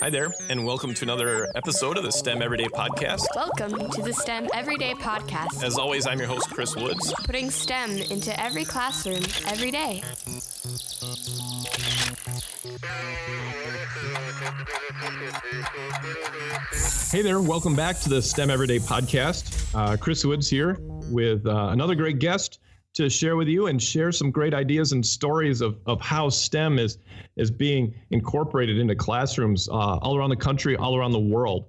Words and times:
Hi 0.00 0.10
there, 0.10 0.32
and 0.48 0.64
welcome 0.64 0.94
to 0.94 1.04
another 1.04 1.48
episode 1.56 1.96
of 1.96 2.04
the 2.04 2.12
STEM 2.12 2.40
Everyday 2.40 2.66
Podcast. 2.66 3.24
Welcome 3.34 3.90
to 3.90 4.02
the 4.02 4.12
STEM 4.12 4.48
Everyday 4.54 4.94
Podcast, 4.94 5.64
As 5.64 5.76
always, 5.76 6.06
I'm 6.06 6.18
your 6.20 6.28
host, 6.28 6.48
Chris 6.50 6.76
Woods. 6.76 7.12
putting 7.24 7.50
STEM 7.50 7.90
into 7.98 8.38
every 8.40 8.64
classroom 8.64 9.24
every 9.46 9.72
day. 9.72 10.02
Hey 17.10 17.22
there, 17.22 17.40
welcome 17.40 17.74
back 17.74 17.98
to 18.00 18.10
the 18.10 18.20
STEM 18.20 18.50
Everyday 18.50 18.78
Podcast. 18.78 19.74
Uh, 19.74 19.96
Chris 19.96 20.24
Woods 20.26 20.50
here 20.50 20.76
with 21.10 21.46
uh, 21.46 21.68
another 21.72 21.94
great 21.94 22.18
guest 22.18 22.60
to 22.98 23.08
share 23.08 23.36
with 23.36 23.46
you 23.46 23.68
and 23.68 23.80
share 23.80 24.10
some 24.10 24.28
great 24.28 24.52
ideas 24.52 24.90
and 24.90 25.06
stories 25.06 25.60
of, 25.60 25.78
of 25.86 26.00
how 26.00 26.28
STEM 26.28 26.80
is, 26.80 26.98
is 27.36 27.48
being 27.48 27.94
incorporated 28.10 28.76
into 28.76 28.96
classrooms 28.96 29.68
uh, 29.68 29.98
all 30.02 30.16
around 30.16 30.30
the 30.30 30.36
country, 30.36 30.76
all 30.76 30.96
around 30.96 31.12
the 31.12 31.18
world. 31.20 31.66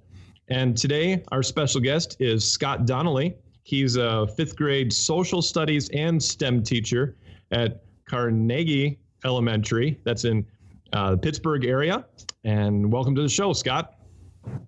And 0.48 0.76
today, 0.76 1.22
our 1.30 1.44
special 1.44 1.80
guest 1.80 2.16
is 2.18 2.44
Scott 2.44 2.84
Donnelly. 2.84 3.36
He's 3.62 3.94
a 3.94 4.26
fifth 4.26 4.56
grade 4.56 4.92
social 4.92 5.40
studies 5.40 5.88
and 5.90 6.20
STEM 6.20 6.64
teacher 6.64 7.16
at 7.52 7.84
Carnegie 8.06 8.98
Elementary. 9.24 10.00
That's 10.02 10.24
in 10.24 10.44
uh, 10.92 11.12
the 11.12 11.18
Pittsburgh 11.18 11.64
area. 11.64 12.06
And 12.42 12.90
welcome 12.90 13.14
to 13.14 13.22
the 13.22 13.28
show, 13.28 13.52
Scott. 13.52 13.99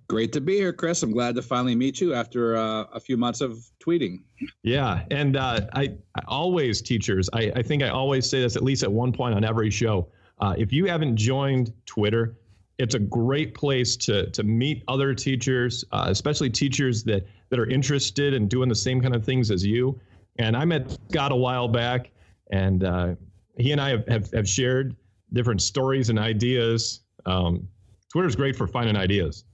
Great 0.09 0.33
to 0.33 0.41
be 0.41 0.57
here, 0.57 0.73
Chris. 0.73 1.03
I'm 1.03 1.13
glad 1.13 1.35
to 1.37 1.43
finally 1.43 1.75
meet 1.75 2.01
you 2.01 2.13
after 2.13 2.57
uh, 2.57 2.85
a 2.93 3.01
few 3.01 3.17
months 3.17 3.41
of 3.41 3.65
tweeting. 3.85 4.23
Yeah, 4.63 5.05
and 5.11 5.37
uh, 5.37 5.61
I, 5.73 5.95
I 6.15 6.21
always 6.29 6.83
teachers. 6.83 7.31
I, 7.33 7.51
I 7.57 7.63
think 7.63 7.83
I 7.83 7.89
always 7.89 8.29
say 8.29 8.41
this 8.43 8.57
at 8.57 8.63
least 8.63 8.83
at 8.83 8.93
one 8.93 9.13
point 9.13 9.35
on 9.35 9.45
every 9.45 9.71
show. 9.71 10.09
Uh, 10.39 10.55
if 10.59 10.73
you 10.73 10.87
haven't 10.87 11.17
joined 11.17 11.73
Twitter, 11.87 12.37
it's 12.79 12.95
a 12.95 12.99
great 12.99 13.55
place 13.55 13.97
to 13.97 14.29
to 14.31 14.43
meet 14.43 14.83
other 14.89 15.15
teachers, 15.15 15.85
uh, 15.93 16.07
especially 16.09 16.51
teachers 16.51 17.05
that 17.05 17.27
that 17.49 17.59
are 17.59 17.69
interested 17.71 18.35
in 18.35 18.49
doing 18.49 18.69
the 18.69 18.75
same 18.75 19.01
kind 19.01 19.15
of 19.15 19.25
things 19.25 19.51
as 19.51 19.65
you. 19.65 19.99
And 20.39 20.57
I 20.57 20.65
met 20.65 20.99
Scott 21.11 21.33
a 21.33 21.37
while 21.37 21.69
back, 21.69 22.11
and 22.51 22.85
uh, 22.85 23.15
he 23.59 23.73
and 23.73 23.81
I 23.81 23.91
have, 23.91 24.09
have, 24.09 24.31
have 24.33 24.49
shared 24.49 24.97
different 25.33 25.63
stories 25.63 26.11
and 26.11 26.19
ideas. 26.19 27.01
Um, 27.27 27.69
Twitter's 28.11 28.37
great 28.37 28.57
for 28.57 28.67
finding 28.67 28.97
ideas. 28.97 29.45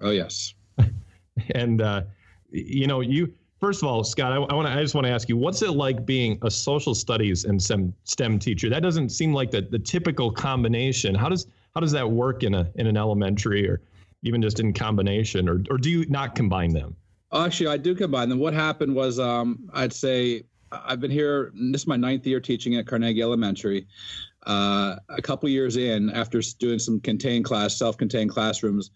Oh 0.00 0.10
yes. 0.10 0.54
And 1.54 1.82
uh, 1.82 2.02
you 2.50 2.86
know, 2.86 3.00
you 3.00 3.34
first 3.64 3.82
of 3.82 3.88
all, 3.88 4.04
Scott, 4.04 4.32
I, 4.32 4.36
I 4.36 4.54
want. 4.54 4.68
I 4.68 4.80
just 4.80 4.94
want 4.94 5.06
to 5.06 5.12
ask 5.12 5.28
you, 5.28 5.36
what's 5.36 5.62
it 5.62 5.70
like 5.70 6.04
being 6.06 6.38
a 6.42 6.50
social 6.50 6.94
studies 6.94 7.44
and 7.44 7.60
STEM 7.60 7.94
STEM 8.04 8.38
teacher? 8.38 8.68
That 8.68 8.82
doesn't 8.82 9.08
seem 9.08 9.32
like 9.32 9.50
the 9.50 9.62
the 9.62 9.78
typical 9.78 10.30
combination. 10.30 11.14
How 11.14 11.28
does 11.28 11.46
how 11.74 11.80
does 11.80 11.92
that 11.92 12.08
work 12.08 12.42
in 12.42 12.54
a 12.54 12.70
in 12.76 12.86
an 12.86 12.96
elementary 12.96 13.68
or 13.68 13.80
even 14.22 14.42
just 14.42 14.60
in 14.60 14.72
combination, 14.72 15.48
or 15.48 15.62
or 15.70 15.78
do 15.78 15.90
you 15.90 16.06
not 16.08 16.34
combine 16.34 16.72
them? 16.72 16.94
Actually, 17.32 17.68
I 17.68 17.78
do 17.78 17.94
combine 17.94 18.28
them. 18.28 18.38
What 18.38 18.54
happened 18.54 18.94
was, 18.94 19.18
um, 19.18 19.68
I'd 19.72 19.92
say 19.92 20.44
I've 20.70 21.00
been 21.00 21.10
here. 21.10 21.50
This 21.54 21.82
is 21.82 21.86
my 21.86 21.96
ninth 21.96 22.26
year 22.26 22.40
teaching 22.40 22.76
at 22.76 22.86
Carnegie 22.86 23.22
Elementary. 23.22 23.86
Uh, 24.46 24.96
a 25.08 25.22
couple 25.22 25.48
years 25.48 25.76
in, 25.76 26.10
after 26.10 26.40
doing 26.58 26.78
some 26.78 27.00
contained 27.00 27.44
class, 27.44 27.76
self-contained 27.76 28.30
classrooms, 28.30 28.90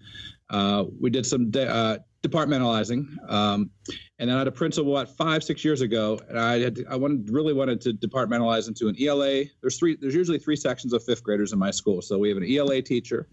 uh, 0.50 0.84
we 1.00 1.10
did 1.10 1.24
some 1.24 1.50
de- 1.50 1.68
uh, 1.68 1.98
departmentalizing, 2.22 3.06
um, 3.30 3.70
and 4.18 4.28
then 4.28 4.36
I 4.36 4.38
had 4.38 4.48
a 4.48 4.52
principal 4.52 4.96
about 4.96 5.14
five, 5.16 5.44
six 5.44 5.64
years 5.64 5.80
ago, 5.80 6.20
and 6.28 6.38
I 6.38 6.58
had 6.58 6.84
I 6.90 6.96
wanted 6.96 7.30
really 7.30 7.52
wanted 7.52 7.80
to 7.82 7.92
departmentalize 7.92 8.68
into 8.68 8.88
an 8.88 8.96
ELA. 9.00 9.44
There's 9.60 9.78
three. 9.78 9.96
There's 9.96 10.14
usually 10.14 10.38
three 10.38 10.56
sections 10.56 10.92
of 10.92 11.04
fifth 11.04 11.22
graders 11.22 11.52
in 11.52 11.58
my 11.58 11.70
school, 11.70 12.02
so 12.02 12.18
we 12.18 12.28
have 12.28 12.38
an 12.38 12.50
ELA 12.50 12.82
teacher, 12.82 13.28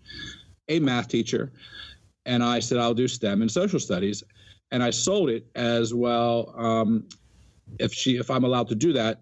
a 0.69 0.79
math 0.79 1.07
teacher, 1.07 1.53
and 2.25 2.43
I 2.43 2.59
said 2.59 2.77
I'll 2.77 2.93
do 2.93 3.07
STEM 3.07 3.41
and 3.41 3.51
social 3.51 3.79
studies, 3.79 4.23
and 4.71 4.83
I 4.83 4.89
sold 4.89 5.29
it 5.29 5.47
as 5.55 5.93
well. 5.93 6.53
Um, 6.57 7.07
if 7.79 7.93
she, 7.93 8.17
if 8.17 8.29
I'm 8.29 8.43
allowed 8.43 8.67
to 8.69 8.75
do 8.75 8.93
that, 8.93 9.21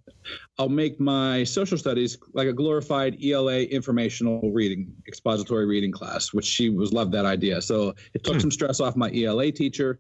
I'll 0.58 0.70
make 0.70 1.00
my 1.00 1.44
social 1.44 1.78
studies 1.78 2.18
like 2.34 2.48
a 2.48 2.54
glorified 2.54 3.18
ELA 3.24 3.62
informational 3.64 4.52
reading, 4.52 4.94
expository 5.08 5.66
reading 5.66 5.92
class, 5.92 6.34
which 6.34 6.46
she 6.46 6.70
was 6.70 6.94
loved 6.94 7.12
that 7.14 7.26
idea. 7.26 7.62
So 7.62 7.96
it 8.14 8.24
took 8.24 8.40
some 8.40 8.52
stress 8.52 8.80
off 8.80 8.96
my 8.96 9.12
ELA 9.14 9.52
teacher. 9.52 10.00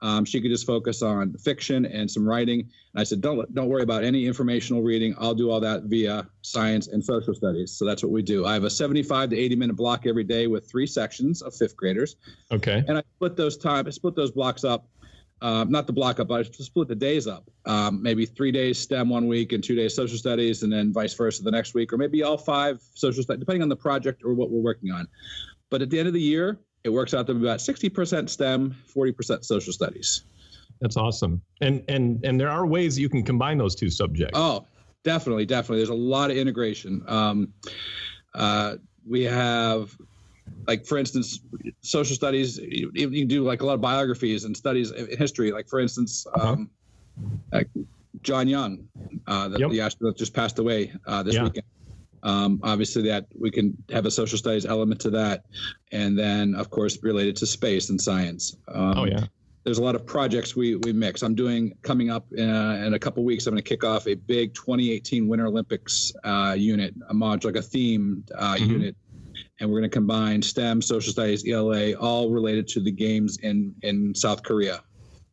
Um, 0.00 0.24
she 0.24 0.40
could 0.40 0.52
just 0.52 0.64
focus 0.64 1.02
on 1.02 1.34
fiction 1.38 1.84
and 1.84 2.08
some 2.08 2.26
writing. 2.26 2.60
And 2.60 3.00
I 3.00 3.02
said, 3.02 3.20
don't 3.20 3.52
don't 3.52 3.68
worry 3.68 3.82
about 3.82 4.04
any 4.04 4.26
informational 4.26 4.80
reading. 4.80 5.12
I'll 5.18 5.34
do 5.34 5.50
all 5.50 5.58
that 5.58 5.84
via 5.84 6.24
science 6.42 6.86
and 6.86 7.04
social 7.04 7.34
studies. 7.34 7.72
So 7.72 7.84
that's 7.84 8.04
what 8.04 8.12
we 8.12 8.22
do. 8.22 8.46
I 8.46 8.54
have 8.54 8.62
a 8.62 8.70
75 8.70 9.30
to 9.30 9.36
80 9.36 9.56
minute 9.56 9.74
block 9.76 10.06
every 10.06 10.22
day 10.22 10.46
with 10.46 10.70
three 10.70 10.86
sections 10.86 11.42
of 11.42 11.52
fifth 11.52 11.76
graders, 11.76 12.14
Okay. 12.52 12.84
and 12.86 12.96
I 12.96 13.02
split 13.16 13.34
those 13.36 13.56
time. 13.56 13.88
I 13.88 13.90
split 13.90 14.14
those 14.14 14.30
blocks 14.30 14.62
up. 14.62 14.86
Um, 15.40 15.70
not 15.70 15.86
the 15.86 15.92
block 15.92 16.18
up, 16.18 16.28
but 16.28 16.40
I 16.40 16.50
split 16.50 16.88
the 16.88 16.96
days 16.96 17.26
up. 17.26 17.48
Um, 17.64 18.02
maybe 18.02 18.26
three 18.26 18.50
days 18.50 18.78
STEM 18.78 19.08
one 19.08 19.28
week 19.28 19.52
and 19.52 19.62
two 19.62 19.76
days 19.76 19.94
social 19.94 20.18
studies, 20.18 20.62
and 20.62 20.72
then 20.72 20.92
vice 20.92 21.14
versa 21.14 21.42
the 21.42 21.50
next 21.50 21.74
week, 21.74 21.92
or 21.92 21.96
maybe 21.96 22.22
all 22.22 22.36
five 22.36 22.82
social 22.94 23.22
studies, 23.22 23.40
depending 23.40 23.62
on 23.62 23.68
the 23.68 23.76
project 23.76 24.22
or 24.24 24.34
what 24.34 24.50
we're 24.50 24.60
working 24.60 24.90
on. 24.90 25.06
But 25.70 25.82
at 25.82 25.90
the 25.90 25.98
end 25.98 26.08
of 26.08 26.14
the 26.14 26.20
year, 26.20 26.58
it 26.84 26.90
works 26.90 27.14
out 27.14 27.26
to 27.28 27.34
be 27.34 27.40
about 27.40 27.58
60% 27.58 28.28
STEM, 28.28 28.74
40% 28.94 29.44
social 29.44 29.72
studies. 29.72 30.22
That's 30.80 30.96
awesome. 30.96 31.42
And 31.60 31.82
and 31.88 32.24
and 32.24 32.38
there 32.38 32.50
are 32.50 32.66
ways 32.66 32.98
you 32.98 33.08
can 33.08 33.24
combine 33.24 33.58
those 33.58 33.74
two 33.74 33.90
subjects. 33.90 34.38
Oh, 34.38 34.64
definitely, 35.02 35.44
definitely. 35.44 35.78
There's 35.78 35.88
a 35.88 35.94
lot 35.94 36.30
of 36.30 36.36
integration. 36.36 37.02
Um, 37.08 37.52
uh, 38.34 38.76
we 39.06 39.24
have, 39.24 39.96
like, 40.66 40.84
for 40.86 40.98
instance, 40.98 41.40
social 41.80 42.14
studies. 42.14 42.58
You, 42.58 42.90
you 42.94 43.24
do 43.24 43.42
like 43.44 43.62
a 43.62 43.66
lot 43.66 43.74
of 43.74 43.80
biographies 43.80 44.44
and 44.44 44.56
studies 44.56 44.90
in 44.90 45.06
history. 45.16 45.52
Like, 45.52 45.68
for 45.68 45.80
instance, 45.80 46.26
Uh-huh. 46.34 46.48
um, 46.52 46.70
like 47.52 47.68
John 48.22 48.48
Young, 48.48 48.88
uh, 49.26 49.48
the, 49.48 49.58
Yep. 49.60 49.70
the 49.70 49.80
astronaut 49.80 50.16
just 50.16 50.34
passed 50.34 50.58
away 50.58 50.92
uh, 51.06 51.22
this 51.22 51.34
Yeah. 51.34 51.44
weekend. 51.44 51.64
Um, 52.24 52.58
obviously, 52.64 53.02
that 53.02 53.26
we 53.38 53.50
can 53.50 53.76
have 53.90 54.04
a 54.04 54.10
social 54.10 54.38
studies 54.38 54.66
element 54.66 55.00
to 55.02 55.10
that, 55.10 55.44
and 55.92 56.18
then 56.18 56.54
of 56.56 56.68
course 56.68 56.98
related 57.02 57.36
to 57.36 57.46
space 57.46 57.90
and 57.90 58.00
science. 58.00 58.56
Um, 58.66 58.98
oh 58.98 59.04
yeah. 59.04 59.24
there's 59.64 59.78
a 59.78 59.82
lot 59.84 59.94
of 59.94 60.04
projects 60.04 60.56
we 60.56 60.74
we 60.76 60.92
mix. 60.92 61.22
I'm 61.22 61.36
doing 61.36 61.74
coming 61.82 62.10
up 62.10 62.26
in 62.32 62.48
a, 62.50 62.84
in 62.86 62.94
a 62.94 62.98
couple 62.98 63.22
weeks. 63.22 63.46
I'm 63.46 63.52
going 63.52 63.62
to 63.62 63.68
kick 63.68 63.84
off 63.84 64.08
a 64.08 64.14
big 64.14 64.52
2018 64.54 65.28
Winter 65.28 65.46
Olympics 65.46 66.12
uh, 66.24 66.56
unit, 66.58 66.92
a 67.08 67.14
module 67.14 67.44
like 67.46 67.56
a 67.56 67.60
themed 67.60 68.28
uh, 68.34 68.54
Mhm. 68.56 68.68
unit, 68.68 68.96
and 69.60 69.70
we're 69.70 69.80
going 69.80 69.90
to 69.90 69.94
combine 69.94 70.42
STEM, 70.42 70.82
social 70.82 71.12
studies, 71.12 71.44
ELA, 71.46 71.92
all 71.94 72.30
related 72.30 72.68
to 72.68 72.80
the 72.80 72.92
games 72.92 73.38
in 73.42 73.74
in 73.82 74.14
South 74.14 74.42
Korea. 74.42 74.82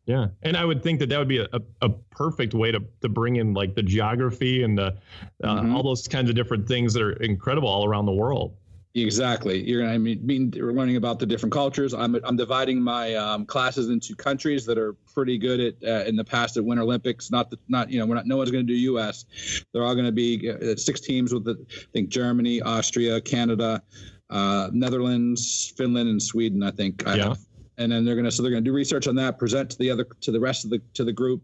Yeah, 0.05 0.27
and 0.43 0.55
I 0.55 0.65
would 0.65 0.83
think 0.83 0.99
that 0.99 1.09
that 1.09 1.17
would 1.17 1.27
be 1.27 1.39
a, 1.39 1.61
a, 1.81 1.89
perfect 1.89 2.53
way 2.53 2.71
to, 2.71 2.79
to 3.01 3.09
bring 3.09 3.37
in 3.37 3.55
like 3.55 3.73
the 3.73 3.81
geography 3.81 4.61
and 4.61 4.77
the 4.77 4.95
uh, 5.43 5.61
Mhm. 5.61 5.73
all 5.73 5.81
those 5.81 6.07
kinds 6.07 6.29
of 6.29 6.35
different 6.35 6.67
things 6.67 6.93
that 6.93 7.01
are 7.01 7.13
incredible 7.13 7.67
all 7.67 7.85
around 7.85 8.05
the 8.05 8.13
world. 8.13 8.55
Exactly. 8.93 9.61
You're 9.67 9.85
I 9.85 9.97
mean, 9.97 10.25
mean 10.25 10.53
we're 10.55 10.71
learning 10.71 10.95
about 10.95 11.19
the 11.19 11.25
different 11.25 11.51
cultures. 11.51 11.93
I'm 11.93 12.15
I'm 12.23 12.37
dividing 12.37 12.81
my 12.81 13.13
um, 13.15 13.45
classes 13.45 13.89
into 13.89 14.15
countries 14.15 14.65
that 14.67 14.77
are 14.77 14.93
pretty 15.13 15.37
good 15.37 15.59
at 15.59 15.75
uh, 15.83 16.07
in 16.07 16.15
the 16.15 16.23
past 16.23 16.55
at 16.55 16.63
Winter 16.63 16.83
Olympics. 16.83 17.29
Not 17.29 17.49
the, 17.49 17.57
not 17.67 17.89
you 17.89 17.99
know 17.99 18.05
we're 18.05 18.15
not 18.15 18.25
no 18.25 18.37
one's 18.37 18.51
going 18.51 18.65
to 18.65 18.73
do 18.73 18.79
U.S. 18.91 19.25
They're 19.73 19.83
all 19.83 19.95
going 19.95 20.05
to 20.05 20.13
be 20.13 20.49
uh, 20.49 20.77
six 20.77 21.01
teams 21.01 21.33
with 21.33 21.43
the, 21.43 21.57
I 21.69 21.85
think 21.91 22.07
Germany, 22.07 22.61
Austria, 22.61 23.19
Canada, 23.19 23.83
uh, 24.29 24.69
Netherlands, 24.73 25.73
Finland, 25.77 26.09
and 26.09 26.21
Sweden. 26.21 26.63
I 26.63 26.71
think. 26.71 27.07
I 27.07 27.15
Yeah. 27.15 27.27
have. 27.29 27.39
And 27.77 27.91
then 27.91 28.05
they're 28.05 28.15
gonna 28.15 28.31
so 28.31 28.41
they're 28.41 28.51
gonna 28.51 28.61
do 28.61 28.71
research 28.73 29.07
on 29.07 29.15
that, 29.15 29.37
present 29.37 29.69
to 29.71 29.77
the 29.77 29.91
other 29.91 30.07
to 30.21 30.31
the 30.31 30.39
rest 30.39 30.63
of 30.65 30.71
the 30.71 30.81
to 30.93 31.03
the 31.03 31.11
group. 31.13 31.43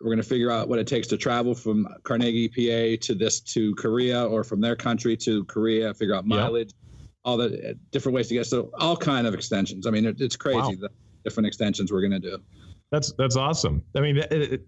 We're 0.00 0.10
going 0.10 0.18
to 0.18 0.28
figure 0.28 0.52
out 0.52 0.68
what 0.68 0.78
it 0.78 0.86
takes 0.86 1.08
to 1.08 1.16
travel 1.16 1.56
from 1.56 1.88
Carnegie, 2.04 2.46
PA 2.48 3.04
to 3.04 3.14
this 3.16 3.40
to 3.40 3.74
Korea, 3.74 4.24
or 4.24 4.44
from 4.44 4.60
their 4.60 4.76
country 4.76 5.16
to 5.16 5.44
Korea. 5.46 5.92
Figure 5.92 6.14
out 6.14 6.22
Yeah. 6.24 6.36
mileage, 6.36 6.70
all 7.24 7.36
the 7.36 7.70
uh, 7.70 7.74
different 7.90 8.14
ways 8.14 8.28
to 8.28 8.34
get. 8.34 8.46
So 8.46 8.70
all 8.78 8.96
kind 8.96 9.26
of 9.26 9.34
extensions. 9.34 9.88
I 9.88 9.90
mean, 9.90 10.04
it, 10.06 10.20
it's 10.20 10.36
crazy 10.36 10.56
Wow. 10.60 10.70
the 10.82 10.90
different 11.24 11.48
extensions 11.48 11.90
we're 11.90 12.00
going 12.00 12.12
to 12.12 12.20
do. 12.20 12.38
That's 12.92 13.12
that's 13.18 13.34
awesome. 13.34 13.82
I 13.96 14.00
mean, 14.00 14.18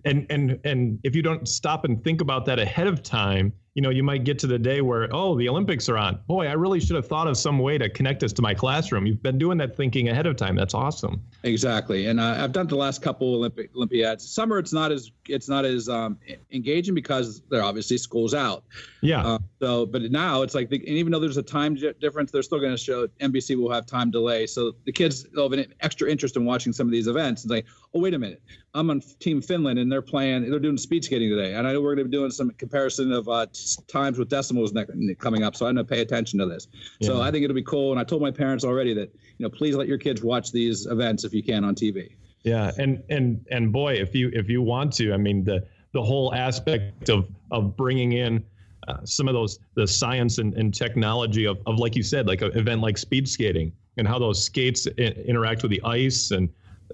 and 0.05 0.27
and 0.31 0.59
and 0.65 0.99
if 1.05 1.15
you 1.15 1.23
don't 1.23 1.47
stop 1.49 1.85
and 1.85 2.03
think 2.03 2.21
about 2.21 2.45
that 2.47 2.59
ahead 2.59 2.89
of 2.89 3.01
time, 3.05 3.53
you 3.75 3.83
know, 3.83 3.91
you 3.91 4.03
might 4.03 4.25
get 4.25 4.39
to 4.41 4.47
the 4.47 4.59
day 4.59 4.81
where 4.81 5.09
oh, 5.13 5.37
the 5.37 5.49
Olympics 5.49 5.89
are 5.89 5.97
on. 5.97 6.19
Boy, 6.27 6.47
I 6.47 6.53
really 6.53 6.81
should 6.81 6.97
have 6.97 7.07
thought 7.07 7.29
of 7.29 7.37
some 7.37 7.59
way 7.59 7.79
to 7.79 7.89
connect 7.89 8.21
this 8.21 8.33
to 8.35 8.43
my 8.43 8.53
classroom. 8.53 9.07
You've 9.07 9.23
been 9.23 9.39
doing 9.39 9.59
that 9.59 9.77
thinking 9.77 10.09
ahead 10.09 10.27
of 10.27 10.37
time. 10.37 10.57
That's 10.57 10.75
awesome. 10.75 11.23
Exactly, 11.45 12.07
and 12.07 12.19
uh, 12.19 12.37
I've 12.39 12.53
done 12.53 12.67
the 12.67 12.77
last 12.77 13.01
couple 13.01 13.35
Olympic 13.35 13.71
Olympiads. 13.77 14.29
Summer, 14.29 14.59
it's 14.59 14.73
not 14.73 14.91
as 14.91 15.13
it's 15.29 15.49
not 15.49 15.65
as 15.65 15.89
um, 15.89 16.19
engaging 16.53 16.95
because 16.95 17.43
they're 17.49 17.63
obviously 17.63 17.99
schools 17.99 18.35
out. 18.35 18.65
Yeah. 19.01 19.25
Uh, 19.25 19.39
so, 19.61 19.87
but 19.87 20.03
now 20.11 20.43
it's 20.43 20.55
like, 20.55 20.69
the, 20.69 20.77
and 20.77 20.89
even 20.89 21.13
though 21.13 21.21
there's 21.21 21.37
a 21.37 21.43
time 21.43 21.77
difference, 22.01 22.31
they're 22.31 22.43
still 22.43 22.61
going 22.61 22.73
to 22.73 22.79
show 22.79 23.07
NBC 23.21 23.57
will 23.57 23.71
have 23.71 23.87
time 23.87 24.11
delay. 24.11 24.47
So 24.47 24.73
the 24.85 24.93
kids 24.93 25.27
will 25.35 25.45
have 25.45 25.53
an 25.53 25.73
extra 25.81 26.11
interest 26.11 26.37
in 26.37 26.45
watching 26.45 26.73
some 26.73 26.87
of 26.87 26.93
these 26.93 27.07
events. 27.07 27.45
It's 27.45 27.51
like, 27.51 27.67
oh, 27.95 28.01
wait 28.01 28.15
a 28.15 28.19
minute, 28.19 28.43
I'm 28.75 28.91
on 28.91 29.01
Team 29.19 29.43
Finland 29.43 29.79
and 29.79 29.91
they're 29.91 30.03
playing, 30.03 30.49
they're 30.49 30.61
doing 30.61 30.77
speed 30.77 31.05
skating 31.05 31.29
today. 31.29 31.55
And 31.55 31.67
I 31.67 31.73
know 31.73 31.81
we're 31.81 31.97
going 31.97 32.05
to 32.07 32.11
be 32.11 32.17
doing 32.17 32.31
some 32.31 32.51
comparison 32.53 33.13
of 33.13 33.29
uh, 33.29 33.47
times 33.89 34.19
with 34.19 34.29
decimals 34.29 34.73
coming 35.19 35.43
up. 35.43 35.57
So 35.57 35.67
I'm 35.67 35.75
going 35.75 35.87
to 35.87 35.93
pay 35.93 36.01
attention 36.01 36.39
to 36.39 36.47
this. 36.47 36.69
Yeah. 37.01 37.09
So 37.09 37.21
I 37.21 37.31
think 37.31 37.45
it'll 37.45 37.55
be 37.55 37.63
cool. 37.63 37.91
And 37.91 38.01
I 38.01 38.05
told 38.05 38.23
my 38.23 38.31
parents 38.31 38.65
already 38.65 38.95
that, 38.95 39.13
you 39.39 39.45
know, 39.45 39.51
please 39.51 39.75
let 39.75 39.89
your 39.89 39.99
kids 39.99 40.23
watch 40.23 40.53
these 40.53 40.87
events 40.87 41.25
if 41.25 41.35
you 41.35 41.43
can 41.43 41.65
on 41.65 41.75
TV. 41.75 42.15
Yeah. 42.45 42.71
And, 42.79 43.03
and, 43.11 43.45
and 43.51 43.73
boy, 43.73 43.95
if 43.95 44.15
you, 44.15 44.31
if 44.33 44.49
you 44.49 44.63
want 44.63 44.93
to, 44.95 45.13
I 45.13 45.17
mean, 45.17 45.43
the, 45.43 45.67
the 45.93 46.03
whole 46.03 46.33
aspect 46.33 47.09
of, 47.09 47.29
of 47.51 47.77
bringing 47.77 48.13
in, 48.13 48.45
uh, 48.89 49.05
some 49.05 49.29
of 49.29 49.35
those 49.35 49.59
the 49.75 49.87
science 49.87 50.39
and, 50.39 50.55
and 50.55 50.73
technology 50.73 51.45
of, 51.45 51.59
of 51.67 51.79
like 51.79 51.95
you 51.95 52.03
said 52.03 52.27
like 52.27 52.41
an 52.41 52.51
event 52.57 52.81
like 52.81 52.97
speed 52.97 53.29
skating 53.29 53.71
and 53.99 54.09
how 54.09 54.19
those 54.19 54.43
skates 54.43 54.89
I- 54.99 55.03
interact 55.03 55.63
with 55.63 55.71
the 55.71 55.83
ice 55.85 56.31
and 56.31 56.49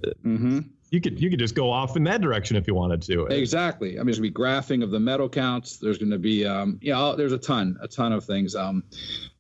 uh, 0.05 0.11
mm-hmm. 0.25 0.61
You 0.97 1.03
could 1.03 1.21
you 1.21 1.29
could 1.29 1.39
just 1.39 1.55
go 1.55 1.71
off 1.71 1.95
in 1.95 2.05
that 2.05 2.23
direction 2.23 2.57
if 2.57 2.67
you 2.67 2.75
wanted 2.75 3.03
to. 3.03 3.27
Exactly. 3.27 3.97
I 3.97 3.99
mean 3.99 4.07
there's 4.07 4.19
going 4.19 4.33
to 4.33 4.39
be 4.39 4.45
graphing 4.45 4.83
of 4.83 4.91
the 4.91 4.99
medal 4.99 5.29
counts. 5.29 5.77
There's 5.77 5.99
going 5.99 6.11
to 6.11 6.19
be 6.19 6.47
um, 6.47 6.79
yeah 6.81 7.15
there's 7.17 7.33
a 7.33 7.39
ton 7.39 7.77
a 7.83 7.89
ton 7.89 8.13
of 8.13 8.25
things. 8.25 8.57
Um, 8.57 8.83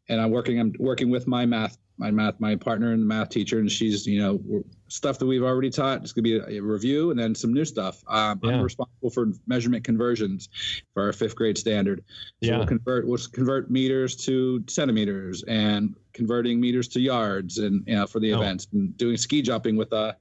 and 0.08 0.20
i'm 0.20 0.30
working 0.30 0.60
i'm 0.60 0.72
working 0.78 1.10
with 1.10 1.26
my 1.26 1.44
math 1.44 1.78
my 1.98 2.10
math 2.10 2.38
my 2.38 2.54
partner 2.54 2.92
and 2.92 3.06
math 3.06 3.30
teacher 3.30 3.58
and 3.58 3.72
she's 3.72 4.06
you 4.06 4.20
know 4.20 4.62
stuff 4.88 5.18
that 5.18 5.26
we've 5.26 5.42
already 5.42 5.70
taught. 5.70 6.02
It's 6.02 6.12
going 6.12 6.24
to 6.24 6.46
be 6.46 6.56
a, 6.58 6.62
review 6.62 7.10
and 7.10 7.18
then 7.18 7.34
some 7.34 7.52
new 7.52 7.64
stuff. 7.64 8.02
Um, 8.06 8.40
yeah. 8.42 8.52
i'm 8.52 8.62
responsible 8.62 9.10
for 9.10 9.32
measurement 9.46 9.84
conversions 9.84 10.48
for 10.94 11.04
our 11.04 11.12
fifth 11.12 11.34
grade 11.36 11.58
standard. 11.58 12.04
So 12.42 12.50
yeah. 12.50 12.58
we'll 12.58 12.66
convert 12.66 13.06
we'll 13.06 13.18
convert 13.32 13.70
meters 13.70 14.16
to 14.26 14.62
centimeters 14.68 15.42
and 15.44 15.96
converting 16.12 16.60
meters 16.60 16.88
to 16.88 17.00
yards 17.00 17.58
and 17.58 17.82
you 17.86 17.96
know 17.96 18.06
for 18.06 18.20
the 18.20 18.32
oh. 18.32 18.40
events 18.40 18.68
and 18.72 18.96
doing 18.96 19.16
ski 19.16 19.42
jumping 19.42 19.76
with 19.76 19.92
uh 19.92 20.12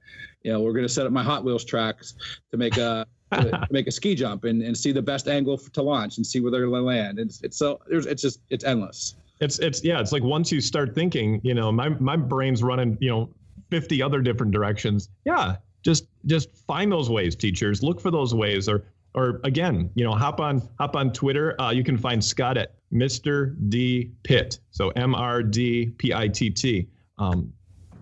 you 0.46 0.52
know 0.52 0.60
we're 0.60 0.72
going 0.72 0.86
to 0.86 0.92
set 0.92 1.04
up 1.04 1.12
my 1.12 1.24
hot 1.24 1.44
wheels 1.44 1.64
tracks 1.64 2.14
to 2.52 2.56
make 2.56 2.76
a 2.76 3.04
to 3.32 3.66
make 3.70 3.88
a 3.88 3.90
ski 3.90 4.14
jump 4.14 4.44
and, 4.44 4.62
and 4.62 4.78
see 4.78 4.92
the 4.92 5.02
best 5.02 5.26
angle 5.26 5.58
to 5.58 5.82
launch 5.82 6.18
and 6.18 6.24
see 6.24 6.38
where 6.38 6.52
they're 6.52 6.68
going 6.68 6.82
to 6.82 6.86
land. 6.86 7.18
It's, 7.18 7.42
it's 7.42 7.58
so 7.58 7.80
there's 7.88 8.06
it's 8.06 8.22
just 8.22 8.40
it's 8.48 8.64
endless. 8.64 9.16
It's 9.40 9.58
it's 9.58 9.82
yeah 9.82 10.00
it's 10.00 10.12
like 10.12 10.22
once 10.22 10.52
you 10.52 10.60
start 10.60 10.94
thinking 10.94 11.40
you 11.42 11.52
know 11.52 11.72
my 11.72 11.88
my 11.88 12.16
brain's 12.16 12.62
running 12.62 12.96
you 13.00 13.10
know 13.10 13.28
50 13.70 14.00
other 14.00 14.22
different 14.22 14.52
directions. 14.52 15.08
Yeah 15.24 15.56
just 15.82 16.06
just 16.26 16.56
find 16.66 16.90
those 16.90 17.10
ways 17.10 17.34
teachers. 17.34 17.82
Look 17.82 18.00
for 18.00 18.12
those 18.12 18.32
ways 18.32 18.68
or 18.68 18.84
or 19.14 19.40
again 19.42 19.90
you 19.96 20.04
know 20.04 20.12
hop 20.12 20.38
on 20.38 20.62
hop 20.78 20.94
on 20.94 21.12
twitter. 21.12 21.60
Uh, 21.60 21.70
you 21.70 21.82
can 21.82 21.98
find 21.98 22.24
scott 22.24 22.56
at 22.56 22.76
mr 22.92 23.56
d 23.68 24.12
pitt. 24.22 24.60
So 24.70 24.90
m-r-d-p-i-t-t 24.90 26.88
um, 27.18 27.52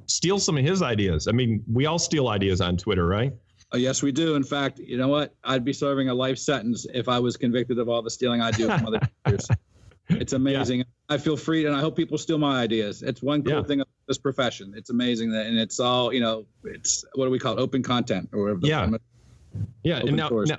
steal 0.07 0.39
some 0.39 0.57
of 0.59 0.65
his 0.65 0.83
ideas 0.83 1.29
i 1.29 1.33
mean 1.33 1.63
we 1.73 1.87
all 1.87 1.99
steal 1.99 2.29
ideas 2.29 2.61
on 2.61 2.77
twitter 2.77 3.07
right 3.07 3.33
uh, 3.73 3.77
yes, 3.77 4.03
we 4.03 4.13
do. 4.13 4.37
In 4.37 4.45
fact, 4.45 4.79
you 4.79 4.97
know 4.97 5.09
what? 5.09 5.35
I'd 5.43 5.65
be 5.65 5.73
serving 5.73 6.09
a 6.09 6.15
life 6.15 6.39
sentence 6.39 6.87
if 6.95 7.09
I 7.09 7.19
was 7.19 7.37
convicted 7.37 7.79
of 7.79 7.89
all 7.89 8.03
the 8.03 8.11
stealing 8.11 8.41
I 8.41 8.53
do 8.53 8.67
from 8.69 8.87
other 8.87 9.01
teachers. 9.25 9.49
It's 10.11 10.33
amazing. 10.33 10.81
Yeah. 10.81 10.85
I 11.09 11.19
feel 11.19 11.37
free, 11.37 11.67
and 11.67 11.75
I 11.75 11.81
hope 11.81 11.97
people 11.97 12.19
steal 12.19 12.39
my 12.39 12.61
ideas. 12.61 13.03
It's 13.03 13.23
one 13.23 13.43
cool 13.43 13.55
yeah. 13.55 13.63
thing 13.63 13.81
of 13.81 13.87
this 14.07 14.19
profession. 14.19 14.75
It's 14.77 14.91
amazing 14.91 15.33
that, 15.33 15.47
and 15.47 15.59
it's 15.59 15.81
all 15.81 16.13
you 16.13 16.21
know. 16.21 16.47
It's 16.65 17.05
what 17.15 17.25
do 17.25 17.31
we 17.31 17.39
call 17.39 17.59
it? 17.59 17.61
Open 17.61 17.83
content 17.83 18.29
or 18.33 18.43
whatever. 18.43 18.61
Yeah. 18.63 18.91
Yeah, 19.83 19.99
and 19.99 20.17
now, 20.17 20.29
now, 20.31 20.57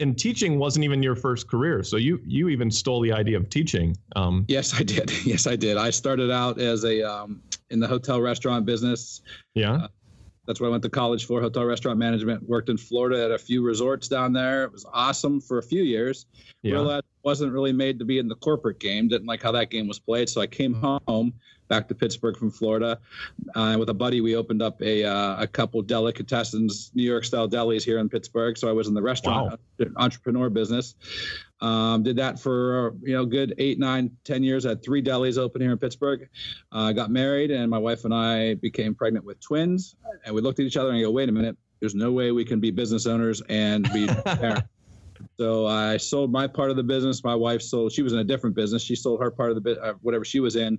and 0.00 0.18
teaching 0.18 0.58
wasn't 0.58 0.84
even 0.84 1.02
your 1.02 1.14
first 1.14 1.48
career, 1.48 1.82
so 1.82 1.96
you 1.96 2.20
you 2.24 2.48
even 2.48 2.70
stole 2.70 3.00
the 3.00 3.12
idea 3.12 3.36
of 3.36 3.50
teaching. 3.50 3.96
Um, 4.16 4.44
yes, 4.48 4.78
I 4.78 4.82
did. 4.82 5.10
Yes, 5.24 5.46
I 5.46 5.56
did. 5.56 5.76
I 5.76 5.90
started 5.90 6.30
out 6.30 6.58
as 6.58 6.84
a 6.84 7.02
um, 7.02 7.42
in 7.70 7.80
the 7.80 7.86
hotel 7.86 8.20
restaurant 8.20 8.64
business. 8.66 9.22
Yeah. 9.54 9.74
Uh, 9.74 9.88
that's 10.46 10.60
what 10.60 10.68
I 10.68 10.70
went 10.70 10.82
to 10.84 10.88
college 10.88 11.26
for, 11.26 11.42
hotel 11.42 11.64
restaurant 11.64 11.98
management. 11.98 12.48
Worked 12.48 12.70
in 12.70 12.78
Florida 12.78 13.22
at 13.22 13.30
a 13.30 13.38
few 13.38 13.62
resorts 13.62 14.08
down 14.08 14.32
there. 14.32 14.64
It 14.64 14.72
was 14.72 14.86
awesome 14.92 15.42
for 15.42 15.58
a 15.58 15.62
few 15.62 15.82
years. 15.82 16.24
Yeah. 16.62 16.74
Realized 16.74 17.04
wasn't 17.28 17.52
really 17.52 17.74
made 17.74 17.98
to 17.98 18.06
be 18.06 18.18
in 18.18 18.26
the 18.26 18.34
corporate 18.36 18.80
game. 18.80 19.06
Didn't 19.06 19.26
like 19.26 19.42
how 19.42 19.52
that 19.52 19.68
game 19.68 19.86
was 19.86 19.98
played. 19.98 20.30
So 20.30 20.40
I 20.40 20.46
came 20.46 20.72
home 20.72 21.34
back 21.68 21.86
to 21.88 21.94
Pittsburgh 21.94 22.34
from 22.38 22.50
Florida. 22.50 22.98
Uh, 23.54 23.76
with 23.78 23.90
a 23.90 23.94
buddy, 23.94 24.22
we 24.22 24.34
opened 24.34 24.62
up 24.62 24.80
a, 24.80 25.04
uh, 25.04 25.42
a 25.42 25.46
couple 25.46 25.84
delicatessens, 25.84 26.90
New 26.94 27.02
York 27.02 27.26
style 27.26 27.46
delis 27.46 27.84
here 27.84 27.98
in 27.98 28.08
Pittsburgh. 28.08 28.56
So 28.56 28.66
I 28.66 28.72
was 28.72 28.88
in 28.88 28.94
the 28.94 29.02
restaurant 29.02 29.60
wow. 29.78 29.86
entrepreneur 29.98 30.48
business. 30.48 30.94
Um, 31.60 32.02
did 32.02 32.16
that 32.16 32.40
for 32.40 32.94
you 33.02 33.12
know 33.12 33.26
good 33.26 33.52
eight, 33.58 33.78
nine, 33.78 34.10
ten 34.24 34.42
years. 34.42 34.64
I 34.64 34.70
had 34.70 34.82
three 34.82 35.02
delis 35.02 35.36
open 35.36 35.60
here 35.60 35.72
in 35.72 35.78
Pittsburgh. 35.78 36.30
Uh, 36.72 36.92
got 36.92 37.10
married, 37.10 37.50
and 37.50 37.68
my 37.68 37.78
wife 37.78 38.06
and 38.06 38.14
I 38.14 38.54
became 38.54 38.94
pregnant 38.94 39.26
with 39.26 39.38
twins. 39.40 39.96
And 40.24 40.34
we 40.34 40.40
looked 40.40 40.60
at 40.60 40.64
each 40.64 40.78
other 40.78 40.92
and 40.92 41.02
go, 41.02 41.10
"Wait 41.10 41.28
a 41.28 41.32
minute, 41.32 41.58
there's 41.80 41.94
no 41.94 42.10
way 42.10 42.32
we 42.32 42.46
can 42.46 42.58
be 42.58 42.70
business 42.70 43.06
owners 43.06 43.42
and 43.50 43.84
be 43.92 44.06
parents." 44.24 44.68
So 45.38 45.66
I 45.66 45.96
sold 45.96 46.32
my 46.32 46.46
part 46.46 46.70
of 46.70 46.76
the 46.76 46.82
business. 46.82 47.22
My 47.24 47.34
wife 47.34 47.62
sold. 47.62 47.92
She 47.92 48.02
was 48.02 48.12
in 48.12 48.18
a 48.18 48.24
different 48.24 48.56
business. 48.56 48.82
She 48.82 48.96
sold 48.96 49.20
her 49.20 49.30
part 49.30 49.50
of 49.50 49.54
the 49.54 49.60
bit, 49.60 49.78
uh, 49.78 49.94
whatever 50.02 50.24
she 50.24 50.40
was 50.40 50.56
in, 50.56 50.78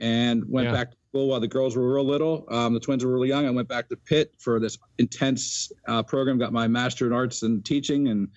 and 0.00 0.44
went 0.48 0.66
yeah. 0.66 0.72
back 0.72 0.90
to 0.90 0.96
school 1.08 1.28
while 1.28 1.40
the 1.40 1.48
girls 1.48 1.76
were 1.76 1.94
real 1.94 2.04
little. 2.04 2.44
Um, 2.50 2.74
the 2.74 2.80
twins 2.80 3.04
were 3.04 3.12
really 3.12 3.28
young. 3.28 3.46
I 3.46 3.50
went 3.50 3.68
back 3.68 3.88
to 3.90 3.96
Pitt 3.96 4.34
for 4.38 4.58
this 4.58 4.78
intense 4.98 5.70
uh, 5.86 6.02
program. 6.02 6.38
Got 6.38 6.52
my 6.52 6.66
master 6.66 7.06
in 7.06 7.12
arts 7.12 7.42
and 7.42 7.64
teaching, 7.64 8.08
and 8.08 8.28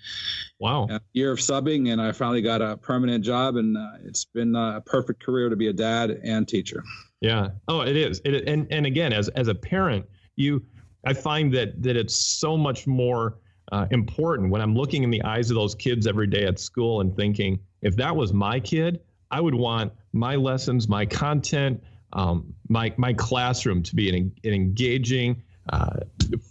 wow, 0.60 0.88
year 1.14 1.32
of 1.32 1.40
subbing, 1.40 1.92
and 1.92 2.02
I 2.02 2.12
finally 2.12 2.42
got 2.42 2.62
a 2.62 2.78
permanent 2.78 3.24
job. 3.24 3.56
And 3.56 3.78
uh, 3.78 3.94
it's 4.04 4.26
been 4.26 4.56
a 4.56 4.82
perfect 4.86 5.24
career 5.24 5.50
to 5.50 5.56
be 5.56 5.68
a 5.68 5.74
dad 5.74 6.20
and 6.24 6.48
teacher. 6.48 6.84
Yeah. 7.22 7.50
Oh, 7.68 7.82
it 7.82 7.96
is. 7.96 8.22
It, 8.26 8.48
and 8.48 8.68
and 8.70 8.86
again, 8.86 9.12
as 9.14 9.30
as 9.30 9.48
a 9.48 9.56
parent, 9.56 10.06
you, 10.36 10.64
I 11.06 11.14
find 11.14 11.52
that 11.56 11.82
that 11.82 11.96
it's 11.96 12.16
so 12.16 12.56
much 12.56 12.86
more. 12.86 13.40
Uh, 13.72 13.88
important 13.92 14.52
when 14.52 14.62
I'm 14.62 14.76
looking 14.76 15.04
in 15.04 15.10
the 15.10 15.24
eyes 15.24 15.50
of 15.50 15.56
those 15.56 15.74
kids 15.74 16.06
every 16.06 16.28
day 16.28 16.46
at 16.46 16.60
school 16.60 17.02
and 17.02 17.16
thinking, 17.16 17.60
if 17.82 17.96
that 17.96 18.16
was 18.16 18.32
my 18.32 18.60
kid, 18.60 19.00
I 19.32 19.42
would 19.42 19.56
want 19.56 19.92
my 20.14 20.36
lessons, 20.36 20.88
my 20.88 21.06
content, 21.06 21.84
um, 22.14 22.54
my 22.70 22.94
my 22.98 23.14
classroom 23.14 23.84
to 23.84 23.96
be 23.96 24.10
an, 24.10 24.32
an 24.44 24.54
engaging, 24.54 25.42
uh, 25.70 25.98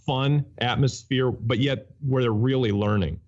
fun 0.05 0.45
atmosphere, 0.59 1.31
but 1.31 1.59
yet 1.59 1.87
where 2.01 2.21
they're 2.21 2.31
really 2.31 2.71
learning. 2.71 3.19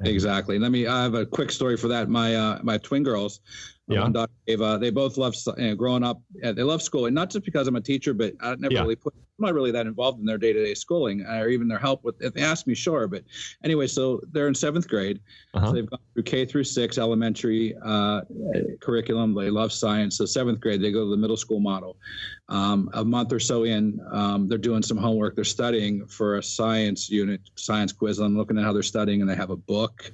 Exactly. 0.00 0.58
Let 0.58 0.70
me. 0.70 0.86
I 0.86 1.02
have 1.02 1.14
a 1.14 1.24
quick 1.24 1.50
story 1.50 1.76
for 1.76 1.88
that. 1.88 2.08
My 2.08 2.34
uh, 2.34 2.58
my 2.62 2.78
twin 2.78 3.02
girls, 3.02 3.40
yeah. 3.88 4.00
One 4.00 4.12
daughter, 4.12 4.32
Ava, 4.48 4.78
they 4.80 4.90
both 4.90 5.16
love 5.16 5.36
you 5.58 5.68
know, 5.68 5.74
growing 5.76 6.02
up. 6.02 6.20
They 6.42 6.52
love 6.54 6.82
school, 6.82 7.06
and 7.06 7.14
not 7.14 7.30
just 7.30 7.44
because 7.44 7.68
I'm 7.68 7.76
a 7.76 7.80
teacher, 7.80 8.14
but 8.14 8.34
I 8.40 8.56
never 8.56 8.74
yeah. 8.74 8.80
really 8.80 8.96
put. 8.96 9.14
I'm 9.14 9.44
not 9.44 9.54
really 9.54 9.70
that 9.70 9.86
involved 9.86 10.18
in 10.18 10.24
their 10.24 10.38
day-to-day 10.38 10.74
schooling 10.74 11.20
or 11.20 11.48
even 11.48 11.68
their 11.68 11.78
help 11.78 12.02
with. 12.02 12.16
If 12.20 12.34
they 12.34 12.42
ask 12.42 12.66
me, 12.66 12.74
sure, 12.74 13.06
but 13.06 13.22
anyway, 13.62 13.86
so 13.86 14.20
they're 14.32 14.48
in 14.48 14.54
seventh 14.54 14.88
grade. 14.88 15.20
Uh-huh. 15.54 15.66
So 15.66 15.72
they've 15.72 15.88
gone 15.88 16.00
through 16.14 16.22
K 16.22 16.46
through 16.46 16.64
six 16.64 16.98
elementary 16.98 17.76
uh, 17.84 18.22
curriculum. 18.80 19.34
They 19.34 19.50
love 19.50 19.72
science. 19.72 20.16
So 20.16 20.24
seventh 20.24 20.58
grade, 20.60 20.80
they 20.80 20.90
go 20.90 21.04
to 21.04 21.10
the 21.10 21.16
middle 21.16 21.36
school 21.36 21.60
model. 21.60 21.98
Um, 22.48 22.88
a 22.94 23.04
month 23.04 23.32
or 23.32 23.40
so 23.40 23.64
in, 23.64 24.00
um, 24.10 24.48
they're 24.48 24.58
doing 24.58 24.82
some 24.82 24.96
homework. 24.96 25.36
They're 25.36 25.44
studying 25.44 26.06
for 26.06 26.38
a 26.38 26.42
science 26.42 27.10
unit, 27.10 27.42
science 27.56 27.92
quiz. 27.92 28.18
I'm 28.18 28.36
looking 28.36 28.58
at 28.58 28.64
how 28.64 28.72
they're 28.72 28.82
studying, 28.82 29.20
and 29.20 29.30
they 29.30 29.36
have 29.36 29.50
a 29.50 29.56
book, 29.56 30.10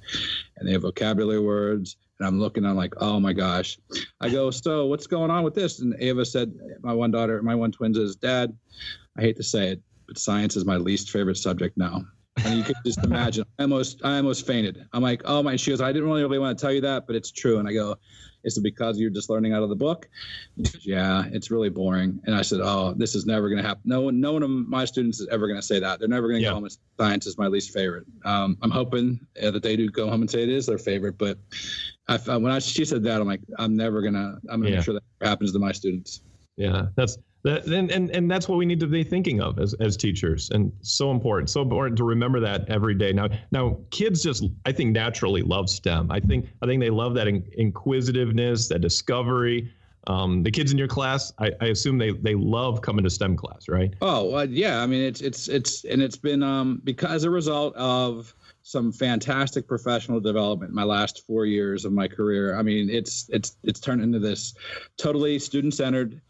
and 0.56 0.68
they 0.68 0.72
have 0.72 0.82
vocabulary 0.82 1.40
words 1.40 1.96
and 2.18 2.28
I'm 2.28 2.38
looking, 2.38 2.64
I'm 2.64 2.76
like, 2.76 2.94
oh 2.98 3.18
my 3.20 3.32
gosh. 3.32 3.78
I 4.20 4.28
go, 4.28 4.50
so 4.50 4.86
what's 4.86 5.06
going 5.06 5.30
on 5.30 5.42
with 5.42 5.54
this? 5.54 5.80
And 5.80 5.94
Ava 5.98 6.24
said, 6.24 6.52
my 6.80 6.92
one 6.92 7.10
daughter, 7.10 7.42
my 7.42 7.54
one 7.54 7.72
twin 7.72 7.94
says, 7.94 8.16
Dad, 8.16 8.56
I 9.16 9.22
hate 9.22 9.36
to 9.36 9.42
say 9.42 9.68
it, 9.68 9.82
but 10.06 10.18
science 10.18 10.56
is 10.56 10.64
my 10.64 10.76
least 10.76 11.10
favorite 11.10 11.36
subject 11.36 11.76
now. 11.76 12.04
And 12.44 12.58
you 12.58 12.64
can 12.64 12.74
just 12.84 13.02
imagine, 13.04 13.44
I 13.58 13.62
almost, 13.62 14.04
I 14.04 14.16
almost 14.16 14.46
fainted. 14.46 14.84
I'm 14.92 15.02
like, 15.02 15.22
oh 15.24 15.42
my, 15.42 15.56
she 15.56 15.70
goes, 15.70 15.80
I 15.80 15.92
didn't 15.92 16.08
really, 16.08 16.22
really 16.22 16.38
want 16.38 16.58
to 16.58 16.62
tell 16.62 16.72
you 16.72 16.80
that, 16.80 17.06
but 17.06 17.14
it's 17.14 17.30
true. 17.30 17.58
And 17.58 17.68
I 17.68 17.72
go, 17.72 17.96
is 18.44 18.58
it 18.58 18.62
because 18.62 18.98
you're 18.98 19.10
just 19.10 19.30
learning 19.30 19.52
out 19.52 19.62
of 19.62 19.68
the 19.68 19.76
book? 19.76 20.08
Goes, 20.58 20.84
yeah, 20.84 21.24
it's 21.30 21.50
really 21.52 21.68
boring. 21.68 22.20
And 22.24 22.34
I 22.34 22.42
said, 22.42 22.60
oh, 22.60 22.94
this 22.96 23.14
is 23.14 23.26
never 23.26 23.48
going 23.48 23.62
to 23.62 23.68
happen. 23.68 23.82
No 23.84 24.00
one, 24.00 24.20
no 24.20 24.32
one 24.32 24.42
of 24.42 24.50
my 24.50 24.84
students 24.84 25.20
is 25.20 25.28
ever 25.30 25.46
going 25.46 25.60
to 25.60 25.66
say 25.66 25.78
that. 25.78 26.00
They're 26.00 26.08
never 26.08 26.26
going 26.26 26.40
to 26.40 26.42
yeah. 26.42 26.50
go 26.50 26.54
home 26.54 26.64
and 26.64 26.76
science 26.98 27.26
is 27.26 27.38
my 27.38 27.46
least 27.46 27.72
favorite. 27.72 28.06
Um, 28.24 28.58
I'm 28.60 28.72
hoping 28.72 29.24
uh, 29.40 29.52
that 29.52 29.62
they 29.62 29.76
do 29.76 29.88
go 29.88 30.10
home 30.10 30.22
and 30.22 30.30
say 30.30 30.42
it 30.42 30.48
is 30.48 30.66
their 30.66 30.78
favorite. 30.78 31.18
But 31.18 31.38
I, 32.08 32.16
when 32.36 32.50
I, 32.50 32.58
she 32.58 32.84
said 32.84 33.04
that, 33.04 33.20
I'm 33.20 33.28
like, 33.28 33.42
I'm 33.58 33.76
never 33.76 34.02
going 34.02 34.14
to, 34.14 34.38
I'm 34.50 34.60
going 34.60 34.62
to 34.62 34.68
yeah. 34.70 34.76
make 34.76 34.84
sure 34.84 34.94
that 34.94 35.04
happens 35.20 35.52
to 35.52 35.60
my 35.60 35.70
students. 35.70 36.22
Yeah, 36.56 36.86
that's 36.96 37.18
that, 37.44 37.66
and, 37.66 37.90
and 37.90 38.10
and 38.10 38.30
that's 38.30 38.48
what 38.48 38.56
we 38.56 38.66
need 38.66 38.78
to 38.80 38.86
be 38.86 39.02
thinking 39.02 39.40
of 39.40 39.58
as, 39.58 39.74
as 39.74 39.96
teachers, 39.96 40.50
and 40.50 40.72
so 40.80 41.10
important, 41.10 41.50
so 41.50 41.60
important 41.60 41.96
to 41.96 42.04
remember 42.04 42.38
that 42.40 42.68
every 42.68 42.94
day. 42.94 43.12
Now, 43.12 43.28
now 43.50 43.78
kids 43.90 44.22
just, 44.22 44.44
I 44.64 44.72
think, 44.72 44.92
naturally 44.92 45.42
love 45.42 45.68
STEM. 45.68 46.10
I 46.10 46.20
think 46.20 46.46
I 46.62 46.66
think 46.66 46.80
they 46.80 46.90
love 46.90 47.14
that 47.14 47.26
in, 47.26 47.44
inquisitiveness, 47.58 48.68
that 48.68 48.80
discovery. 48.80 49.72
Um, 50.08 50.42
the 50.42 50.50
kids 50.50 50.72
in 50.72 50.78
your 50.78 50.88
class, 50.88 51.32
I, 51.38 51.52
I, 51.60 51.66
assume 51.66 51.96
they 51.96 52.10
they 52.10 52.34
love 52.34 52.80
coming 52.80 53.04
to 53.04 53.10
STEM 53.10 53.36
class, 53.36 53.68
right? 53.68 53.94
Oh, 54.00 54.36
uh, 54.36 54.46
yeah. 54.48 54.80
I 54.80 54.86
mean, 54.86 55.02
it's 55.02 55.20
it's 55.20 55.48
it's 55.48 55.84
and 55.84 56.02
it's 56.02 56.16
been 56.16 56.42
um, 56.42 56.80
because 56.84 57.10
as 57.10 57.24
a 57.24 57.30
result 57.30 57.74
of 57.76 58.34
some 58.64 58.92
fantastic 58.92 59.66
professional 59.66 60.20
development 60.20 60.72
my 60.72 60.84
last 60.84 61.26
four 61.26 61.46
years 61.46 61.84
of 61.84 61.92
my 61.92 62.06
career. 62.06 62.56
I 62.56 62.62
mean, 62.62 62.88
it's 62.88 63.28
it's 63.30 63.56
it's 63.64 63.80
turned 63.80 64.02
into 64.02 64.18
this 64.18 64.54
totally 64.96 65.38
student 65.38 65.74
centered 65.74 66.20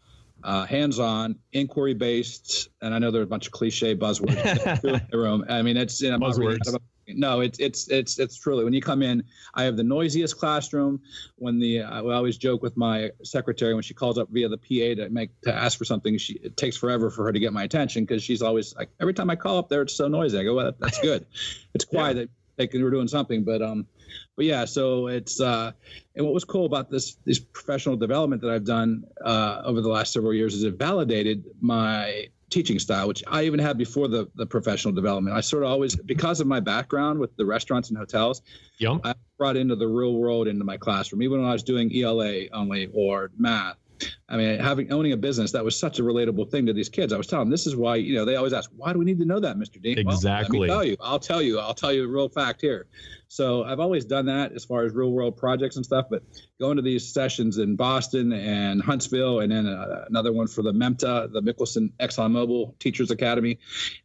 uh, 0.43 0.65
hands-on, 0.65 1.37
inquiry-based, 1.51 2.69
and 2.81 2.93
I 2.93 2.99
know 2.99 3.11
there 3.11 3.21
are 3.21 3.23
a 3.23 3.27
bunch 3.27 3.47
of 3.47 3.53
cliche 3.53 3.95
buzzwords 3.95 4.83
in 4.83 5.01
the 5.11 5.17
room. 5.17 5.45
I 5.49 5.61
mean, 5.61 5.77
it's 5.77 6.01
you 6.01 6.11
know, 6.11 6.19
buzzwords. 6.19 6.75
No, 7.05 7.41
it's 7.41 7.59
it's 7.59 7.89
it's 7.89 8.17
it's 8.17 8.37
truly 8.37 8.63
when 8.63 8.71
you 8.71 8.81
come 8.81 9.01
in. 9.01 9.23
I 9.53 9.63
have 9.63 9.75
the 9.75 9.83
noisiest 9.83 10.37
classroom. 10.37 11.01
When 11.35 11.59
the 11.59 11.81
I 11.81 11.99
always 11.99 12.37
joke 12.37 12.61
with 12.61 12.77
my 12.77 13.11
secretary 13.23 13.73
when 13.73 13.83
she 13.83 13.93
calls 13.93 14.17
up 14.17 14.29
via 14.29 14.47
the 14.47 14.57
PA 14.57 15.01
to 15.01 15.09
make 15.09 15.29
to 15.41 15.53
ask 15.53 15.77
for 15.77 15.83
something, 15.85 16.17
she 16.17 16.33
it 16.33 16.55
takes 16.55 16.77
forever 16.77 17.09
for 17.09 17.25
her 17.25 17.33
to 17.33 17.39
get 17.39 17.51
my 17.51 17.63
attention 17.63 18.05
because 18.05 18.23
she's 18.23 18.41
always 18.41 18.73
like 18.75 18.89
every 19.01 19.13
time 19.13 19.29
I 19.29 19.35
call 19.35 19.57
up 19.57 19.67
there, 19.67 19.81
it's 19.81 19.95
so 19.95 20.07
noisy. 20.07 20.39
I 20.39 20.43
go, 20.43 20.55
well, 20.55 20.73
that's 20.79 20.99
good. 20.99 21.25
It's 21.73 21.85
quiet. 21.85 22.17
yeah. 22.17 22.23
They, 22.55 22.67
they 22.67 22.81
were 22.81 22.91
doing 22.91 23.07
something, 23.07 23.43
but 23.43 23.61
um, 23.61 23.87
but 24.35 24.45
yeah, 24.45 24.65
so 24.65 25.07
it's 25.07 25.39
uh, 25.39 25.71
and 26.15 26.25
what 26.25 26.33
was 26.33 26.43
cool 26.43 26.65
about 26.65 26.89
this 26.89 27.17
this 27.25 27.39
professional 27.39 27.95
development 27.95 28.41
that 28.41 28.51
I've 28.51 28.65
done 28.65 29.05
uh, 29.23 29.61
over 29.65 29.81
the 29.81 29.89
last 29.89 30.13
several 30.13 30.33
years 30.33 30.53
is 30.53 30.63
it 30.63 30.77
validated 30.77 31.45
my 31.61 32.29
teaching 32.49 32.77
style, 32.77 33.07
which 33.07 33.23
I 33.27 33.43
even 33.43 33.59
had 33.59 33.77
before 33.77 34.07
the 34.07 34.29
the 34.35 34.45
professional 34.45 34.93
development. 34.93 35.35
I 35.35 35.41
sort 35.41 35.63
of 35.63 35.69
always 35.69 35.95
because 35.95 36.39
of 36.39 36.47
my 36.47 36.59
background 36.59 37.19
with 37.19 37.35
the 37.35 37.45
restaurants 37.45 37.89
and 37.89 37.97
hotels, 37.97 38.41
yep. 38.77 39.01
I 39.03 39.15
brought 39.37 39.57
into 39.57 39.75
the 39.75 39.87
real 39.87 40.13
world 40.13 40.47
into 40.47 40.63
my 40.63 40.77
classroom, 40.77 41.23
even 41.23 41.41
when 41.41 41.49
I 41.49 41.53
was 41.53 41.63
doing 41.63 41.95
ELA 41.95 42.49
only 42.53 42.89
or 42.93 43.31
math 43.37 43.77
I 44.29 44.37
mean, 44.37 44.59
having 44.59 44.91
owning 44.91 45.11
a 45.13 45.17
business 45.17 45.51
that 45.51 45.63
was 45.63 45.79
such 45.79 45.99
a 45.99 46.03
relatable 46.03 46.49
thing 46.49 46.65
to 46.65 46.73
these 46.73 46.89
kids. 46.89 47.13
I 47.13 47.17
was 47.17 47.27
telling 47.27 47.45
them 47.45 47.51
this 47.51 47.67
is 47.67 47.75
why 47.75 47.97
you 47.97 48.15
know 48.15 48.25
they 48.25 48.35
always 48.35 48.53
ask, 48.53 48.69
why 48.75 48.93
do 48.93 48.99
we 48.99 49.05
need 49.05 49.19
to 49.19 49.25
know 49.25 49.39
that, 49.39 49.57
Mr. 49.57 49.81
Dean? 49.81 49.97
Exactly. 49.99 50.59
Well, 50.59 50.69
tell 50.69 50.83
you. 50.83 50.97
I'll 51.01 51.19
tell 51.19 51.41
you. 51.41 51.59
I'll 51.59 51.73
tell 51.73 51.93
you 51.93 52.05
a 52.05 52.07
real 52.07 52.29
fact 52.29 52.61
here. 52.61 52.87
So 53.27 53.63
I've 53.63 53.79
always 53.79 54.05
done 54.05 54.27
that 54.27 54.51
as 54.51 54.63
far 54.63 54.85
as 54.85 54.93
real 54.93 55.11
world 55.11 55.37
projects 55.37 55.75
and 55.75 55.83
stuff. 55.85 56.05
But 56.09 56.23
going 56.59 56.75
to 56.75 56.83
these 56.83 57.11
sessions 57.11 57.57
in 57.57 57.75
Boston 57.75 58.31
and 58.31 58.81
Huntsville, 58.81 59.39
and 59.39 59.51
then 59.51 59.65
uh, 59.65 60.05
another 60.07 60.31
one 60.31 60.47
for 60.47 60.61
the 60.61 60.71
MEMTA, 60.71 61.33
the 61.33 61.41
Mickelson 61.41 61.91
ExxonMobil 61.99 62.77
Teachers 62.79 63.11
Academy, 63.11 63.57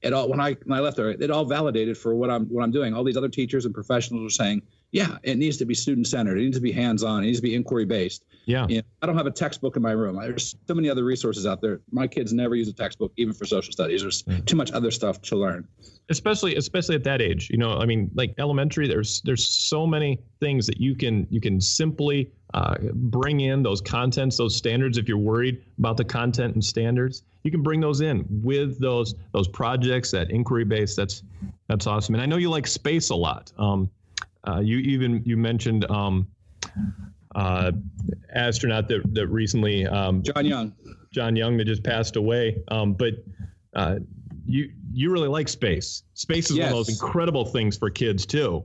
it 0.03 0.13
all 0.13 0.29
when 0.29 0.41
I 0.41 0.57
when 0.65 0.79
I 0.79 0.81
left 0.81 0.97
there, 0.97 1.11
it 1.11 1.31
all 1.31 1.45
validated 1.45 1.99
for 1.99 2.15
what 2.15 2.31
I'm 2.31 2.47
what 2.47 2.63
I'm 2.63 2.71
doing. 2.71 2.95
All 2.95 3.05
these 3.05 3.17
other 3.17 3.29
teachers 3.29 3.65
and 3.65 3.75
professionals 3.75 4.33
are 4.33 4.35
saying 4.35 4.63
yeah, 4.91 5.19
it 5.23 5.37
needs 5.37 5.59
to 5.59 5.67
be 5.67 5.75
student 5.75 6.07
centered. 6.07 6.39
It 6.39 6.43
needs 6.43 6.57
to 6.57 6.63
be 6.63 6.73
hands 6.73 7.03
on. 7.03 7.23
It 7.23 7.27
needs 7.27 7.39
to 7.39 7.43
be 7.43 7.55
inquiry 7.55 7.85
based. 7.85 8.25
Yeah. 8.47 8.67
I 9.03 9.07
don't 9.07 9.17
have 9.17 9.27
a 9.27 9.31
textbook 9.31 9.77
in 9.77 9.83
my 9.83 9.91
room. 9.91 10.17
There's 10.17 10.57
so 10.67 10.75
many 10.75 10.89
other 10.89 11.05
resources 11.05 11.47
out 11.47 11.61
there. 11.61 11.81
My 11.93 12.07
kids 12.07 12.33
never 12.33 12.55
use 12.55 12.69
a 12.69 12.73
textbook, 12.73 13.13
even 13.19 13.35
for 13.35 13.45
social 13.45 13.71
studies. 13.71 14.01
There's 14.01 14.23
mm. 14.23 14.43
too 14.47 14.57
much 14.57 14.73
other 14.73 14.91
stuff 14.91 15.21
to 15.23 15.37
learn. 15.37 15.69
Especially, 16.09 16.57
especially 16.57 16.95
at 16.95 17.05
that 17.05 17.21
age. 17.21 17.51
You 17.51 17.59
know, 17.59 17.77
I 17.77 17.85
mean, 17.85 18.11
like 18.15 18.33
elementary. 18.39 18.89
There's 18.89 19.21
there's 19.27 19.47
so 19.47 19.87
many 19.87 20.23
things 20.41 20.67
that 20.67 20.81
you 20.81 20.95
can 20.95 21.27
you 21.29 21.43
can 21.43 21.61
simply 21.61 22.33
uh, 22.55 22.77
bring 22.95 23.41
in 23.41 23.63
those 23.63 23.83
contents, 23.83 24.39
those 24.39 24.57
standards. 24.57 24.97
If 24.97 25.07
you're 25.07 25.19
worried 25.19 25.63
about 25.79 25.99
the 25.99 26.05
content 26.05 26.55
and 26.55 26.65
standards, 26.65 27.25
you 27.45 27.51
can 27.51 27.63
bring 27.63 27.81
those 27.81 28.01
in 28.01 28.25
with 28.31 28.81
those 28.81 29.15
those 29.33 29.49
projects 29.49 30.11
that 30.13 30.31
inquiry 30.31 30.65
based. 30.65 30.97
That's 30.97 31.23
that's 31.69 31.87
awesome. 31.87 32.15
And 32.15 32.23
I 32.23 32.27
know 32.27 32.39
you 32.39 32.49
like 32.49 32.67
space 32.67 33.11
a 33.11 33.15
lot. 33.15 33.53
Um, 33.59 33.91
uh, 34.47 34.61
you 34.61 34.79
even 34.79 35.23
you 35.25 35.37
mentioned 35.37 35.91
um, 35.91 36.29
uh, 37.35 37.73
astronaut 38.35 38.89
that 38.89 39.03
that 39.15 39.27
recently 39.29 39.87
um, 39.87 40.23
John 40.23 40.47
Young. 40.47 40.75
John 41.13 41.37
Young 41.37 41.57
that 41.57 41.65
just 41.65 41.83
passed 41.83 42.17
away. 42.17 42.63
Um, 42.69 42.95
but 42.95 43.15
uh, 43.75 43.97
you 44.47 44.71
you 44.93 45.11
really 45.11 45.29
like 45.29 45.49
space. 45.49 46.03
Space 46.15 46.51
is 46.51 46.57
yes. 46.57 46.73
one 46.73 46.81
of 46.81 46.87
those 46.87 47.01
incredible 47.01 47.45
things 47.45 47.77
for 47.77 47.91
kids 47.91 48.27
too. 48.27 48.65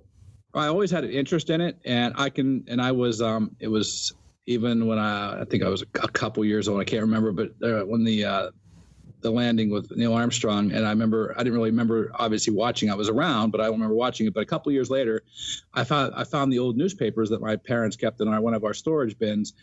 I 0.53 0.68
always 0.68 0.92
had 0.92 1.03
an 1.03 1.12
interest 1.12 1.50
in 1.50 1.62
it, 1.62 1.80
and 1.86 2.13
I 2.18 2.30
can 2.30 2.63
and 2.68 2.82
I 2.82 2.92
was 2.92 3.22
um 3.22 3.56
it 3.60 3.68
was 3.68 4.13
even 4.46 4.88
when 4.88 5.00
I 5.00 5.42
I 5.42 5.46
think 5.46 5.63
I 5.63 5.70
was 5.70 5.82
a, 5.82 5.86
couple 5.86 6.46
years 6.46 6.68
old. 6.68 6.80
I 6.80 6.84
can't 6.84 7.01
remember, 7.01 7.32
but 7.32 7.51
uh, 7.62 7.86
when 7.86 8.03
the 8.03 8.25
uh, 8.25 8.51
the 9.24 9.32
landing 9.32 9.72
with 9.72 9.89
Neil 9.96 10.13
Armstrong, 10.13 10.72
and 10.72 10.86
I 10.86 10.89
remember 10.89 11.34
I 11.36 11.39
didn't 11.39 11.56
really 11.56 11.72
remember 11.72 12.12
obviously 12.13 12.53
watching. 12.53 12.92
I 12.92 12.96
was 12.96 13.10
around, 13.10 13.51
but 13.51 13.62
I 13.62 13.65
don't 13.65 13.74
remember 13.74 13.96
watching 13.96 14.27
it. 14.27 14.34
But 14.34 14.42
a 14.42 14.46
couple 14.46 14.72
years 14.72 14.89
later, 14.89 15.24
I 15.74 15.84
found 15.84 16.13
I 16.15 16.24
found 16.25 16.53
the 16.53 16.60
old 16.60 16.77
newspapers 16.77 17.30
that 17.32 17.42
my 17.42 17.56
parents 17.56 17.96
kept 17.96 18.22
in 18.22 18.27
our 18.27 18.39
one 18.39 18.53
of 18.53 18.63
our 18.63 18.74
storage 18.74 19.18
bins, 19.18 19.53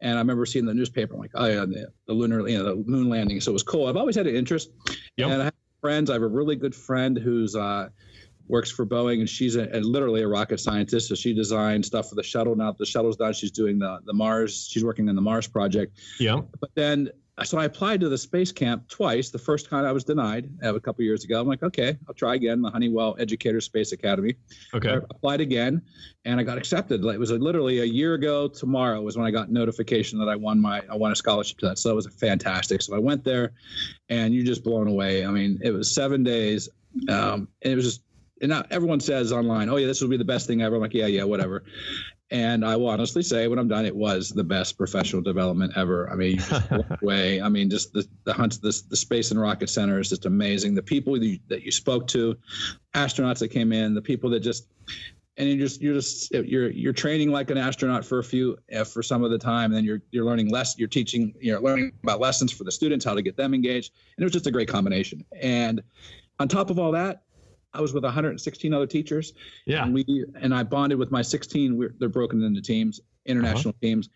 and 0.00 0.14
I 0.14 0.18
remember 0.18 0.46
seeing 0.46 0.66
the 0.66 0.74
newspaper. 0.74 1.14
I'm 1.14 1.20
like, 1.20 1.30
oh 1.34 1.46
yeah, 1.46 1.66
the, 1.66 1.92
the 2.06 2.12
lunar, 2.12 2.48
you 2.48 2.58
know, 2.58 2.64
the 2.64 2.90
moon 2.90 3.08
landing. 3.08 3.40
So 3.40 3.50
it 3.50 3.52
was 3.52 3.62
cool. 3.62 3.86
I've 3.86 3.96
always 3.96 4.16
had 4.16 4.26
an 4.26 4.34
interest, 4.34 4.70
yep. 5.16 5.30
and 5.30 5.42
I 5.42 5.44
have 5.44 5.54
friends. 5.80 6.10
I 6.10 6.14
have 6.14 6.22
a 6.22 6.28
really 6.28 6.56
good 6.56 6.74
friend 6.74 7.16
who's. 7.16 7.54
Uh, 7.54 7.90
works 8.48 8.68
for 8.68 8.84
Boeing, 8.84 9.20
and 9.20 9.28
she's 9.28 9.54
a, 9.54 9.68
a, 9.72 9.78
literally 9.78 10.22
a 10.22 10.26
rocket 10.26 10.58
scientist. 10.58 11.08
So 11.08 11.14
she 11.14 11.32
designed 11.32 11.86
stuff 11.86 12.08
for 12.08 12.16
the 12.16 12.22
shuttle. 12.24 12.56
Now 12.56 12.72
the 12.72 12.84
shuttle's 12.84 13.16
done, 13.16 13.32
she's 13.32 13.52
doing 13.52 13.78
the 13.78 14.00
the 14.04 14.12
Mars. 14.12 14.68
She's 14.68 14.84
working 14.84 15.08
on 15.08 15.14
the 15.14 15.22
Mars 15.22 15.46
project. 15.46 15.96
Yeah. 16.18 16.40
But 16.60 16.70
then 16.74 17.10
so 17.44 17.58
I 17.58 17.64
applied 17.64 18.00
to 18.00 18.08
the 18.08 18.18
space 18.18 18.52
camp 18.52 18.88
twice. 18.88 19.30
The 19.30 19.38
first 19.38 19.68
time 19.68 19.84
I 19.84 19.92
was 19.92 20.04
denied 20.04 20.50
uh, 20.62 20.74
a 20.74 20.80
couple 20.80 21.04
years 21.04 21.24
ago. 21.24 21.40
I'm 21.40 21.46
like, 21.46 21.62
okay, 21.62 21.96
I'll 22.08 22.14
try 22.14 22.34
again. 22.34 22.62
The 22.62 22.70
Honeywell 22.70 23.16
Educator 23.18 23.60
Space 23.60 23.92
Academy. 23.92 24.34
Okay. 24.74 24.90
I 24.90 24.94
applied 24.96 25.40
again, 25.40 25.82
and 26.24 26.40
I 26.40 26.42
got 26.42 26.58
accepted. 26.58 27.04
It 27.04 27.18
was 27.18 27.30
literally 27.30 27.80
a 27.80 27.84
year 27.84 28.14
ago 28.14 28.48
tomorrow 28.48 29.00
was 29.00 29.16
when 29.16 29.26
I 29.26 29.30
got 29.30 29.50
notification 29.50 30.18
that 30.18 30.28
I 30.28 30.36
won 30.36 30.60
my 30.60 30.82
I 30.90 30.96
won 30.96 31.12
a 31.12 31.16
scholarship 31.16 31.58
to 31.58 31.66
that. 31.68 31.78
So 31.78 31.90
it 31.90 31.94
was 31.94 32.06
fantastic. 32.06 32.82
So 32.82 32.94
I 32.94 32.98
went 32.98 33.24
there, 33.24 33.52
and 34.08 34.34
you're 34.34 34.44
just 34.44 34.64
blown 34.64 34.88
away. 34.88 35.24
I 35.24 35.30
mean, 35.30 35.58
it 35.62 35.70
was 35.70 35.94
seven 35.94 36.22
days, 36.22 36.68
um, 37.08 37.48
and 37.62 37.72
it 37.72 37.76
was 37.76 37.84
just 37.84 38.02
and 38.40 38.50
now 38.50 38.64
everyone 38.70 39.00
says 39.00 39.32
online, 39.32 39.68
"Oh 39.68 39.76
yeah, 39.76 39.86
this 39.86 40.00
will 40.00 40.08
be 40.08 40.16
the 40.16 40.24
best 40.24 40.46
thing 40.46 40.62
ever." 40.62 40.76
I'm 40.76 40.82
like, 40.82 40.94
"Yeah, 40.94 41.06
yeah, 41.06 41.24
whatever." 41.24 41.64
And 42.32 42.64
I 42.64 42.76
will 42.76 42.88
honestly 42.88 43.22
say, 43.22 43.48
when 43.48 43.58
I'm 43.58 43.66
done, 43.66 43.84
it 43.84 43.94
was 43.94 44.30
the 44.30 44.44
best 44.44 44.78
professional 44.78 45.20
development 45.20 45.72
ever. 45.76 46.08
I 46.08 46.14
mean, 46.14 46.40
way. 47.02 47.40
I 47.40 47.48
mean, 47.48 47.68
just 47.68 47.92
the 47.92 48.06
the 48.24 48.32
hunts, 48.32 48.58
the, 48.58 48.80
the 48.88 48.96
space 48.96 49.32
and 49.32 49.40
rocket 49.40 49.68
center 49.68 49.98
is 49.98 50.08
just 50.08 50.26
amazing. 50.26 50.74
The 50.74 50.82
people 50.82 51.14
that 51.14 51.26
you, 51.26 51.38
that 51.48 51.64
you 51.64 51.72
spoke 51.72 52.06
to, 52.08 52.36
astronauts 52.94 53.40
that 53.40 53.48
came 53.48 53.72
in, 53.72 53.94
the 53.94 54.02
people 54.02 54.30
that 54.30 54.40
just, 54.40 54.68
and 55.36 55.48
you 55.48 55.58
just 55.58 55.82
you're 55.82 55.94
just 55.94 56.30
you're 56.30 56.70
you're 56.70 56.92
training 56.92 57.32
like 57.32 57.50
an 57.50 57.58
astronaut 57.58 58.04
for 58.04 58.20
a 58.20 58.24
few 58.24 58.56
uh, 58.74 58.84
for 58.84 59.02
some 59.02 59.24
of 59.24 59.32
the 59.32 59.38
time, 59.38 59.66
and 59.66 59.74
then 59.74 59.84
you're 59.84 60.02
you're 60.12 60.24
learning 60.24 60.50
less. 60.50 60.78
You're 60.78 60.88
teaching, 60.88 61.34
you're 61.40 61.60
learning 61.60 61.92
about 62.04 62.20
lessons 62.20 62.52
for 62.52 62.62
the 62.62 62.72
students, 62.72 63.04
how 63.04 63.14
to 63.14 63.22
get 63.22 63.36
them 63.36 63.54
engaged, 63.54 63.92
and 64.16 64.22
it 64.22 64.24
was 64.24 64.32
just 64.32 64.46
a 64.46 64.52
great 64.52 64.68
combination. 64.68 65.24
And 65.40 65.82
on 66.38 66.46
top 66.46 66.70
of 66.70 66.78
all 66.78 66.92
that, 66.92 67.24
I 67.72 67.80
was 67.80 67.92
with 67.92 68.04
116 68.04 68.74
other 68.74 68.86
teachers. 68.86 69.32
Yeah. 69.66 69.84
And 69.84 69.94
we 69.94 70.24
and 70.40 70.54
I 70.54 70.62
bonded 70.62 70.98
with 70.98 71.10
my 71.10 71.22
16. 71.22 71.76
We're, 71.76 71.94
they're 71.98 72.08
broken 72.08 72.42
into 72.42 72.60
teams, 72.60 73.00
international 73.26 73.70
uh-huh. 73.70 73.80
teams. 73.80 74.08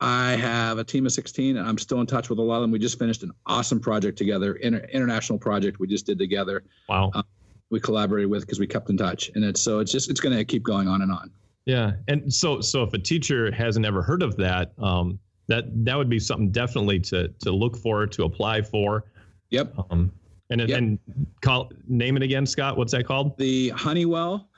I 0.00 0.32
have 0.32 0.78
a 0.78 0.84
team 0.84 1.06
of 1.06 1.12
16, 1.12 1.56
and 1.56 1.66
I'm 1.66 1.78
still 1.78 2.00
in 2.00 2.06
touch 2.06 2.28
with 2.28 2.38
a 2.38 2.42
lot 2.42 2.56
of 2.56 2.62
them. 2.62 2.70
We 2.70 2.78
just 2.78 2.98
finished 2.98 3.22
an 3.22 3.32
awesome 3.46 3.80
project 3.80 4.18
together, 4.18 4.54
inter, 4.56 4.86
international 4.92 5.38
project 5.38 5.78
we 5.78 5.86
just 5.86 6.04
did 6.04 6.18
together. 6.18 6.64
Wow. 6.88 7.10
Um, 7.14 7.24
we 7.70 7.80
collaborated 7.80 8.30
with 8.30 8.42
because 8.42 8.60
we 8.60 8.66
kept 8.66 8.90
in 8.90 8.96
touch, 8.96 9.30
and 9.34 9.44
it's 9.44 9.60
so 9.60 9.80
it's 9.80 9.90
just 9.90 10.10
it's 10.10 10.20
going 10.20 10.36
to 10.36 10.44
keep 10.44 10.62
going 10.62 10.86
on 10.86 11.02
and 11.02 11.10
on. 11.10 11.30
Yeah, 11.64 11.92
and 12.08 12.32
so 12.32 12.60
so 12.60 12.82
if 12.82 12.92
a 12.92 12.98
teacher 12.98 13.50
hasn't 13.50 13.84
ever 13.86 14.02
heard 14.02 14.22
of 14.22 14.36
that, 14.36 14.72
um, 14.78 15.18
that 15.48 15.64
that 15.84 15.96
would 15.96 16.08
be 16.08 16.20
something 16.20 16.50
definitely 16.50 17.00
to 17.00 17.28
to 17.40 17.50
look 17.50 17.76
for 17.76 18.06
to 18.06 18.24
apply 18.24 18.62
for. 18.62 19.04
Yep. 19.50 19.74
Um, 19.90 20.12
and 20.50 20.68
yep. 20.68 20.78
and 20.78 20.98
call 21.40 21.70
name 21.88 22.16
it 22.16 22.22
again, 22.22 22.46
Scott. 22.46 22.76
What's 22.76 22.92
that 22.92 23.06
called? 23.06 23.36
The 23.38 23.70
Honeywell 23.70 24.48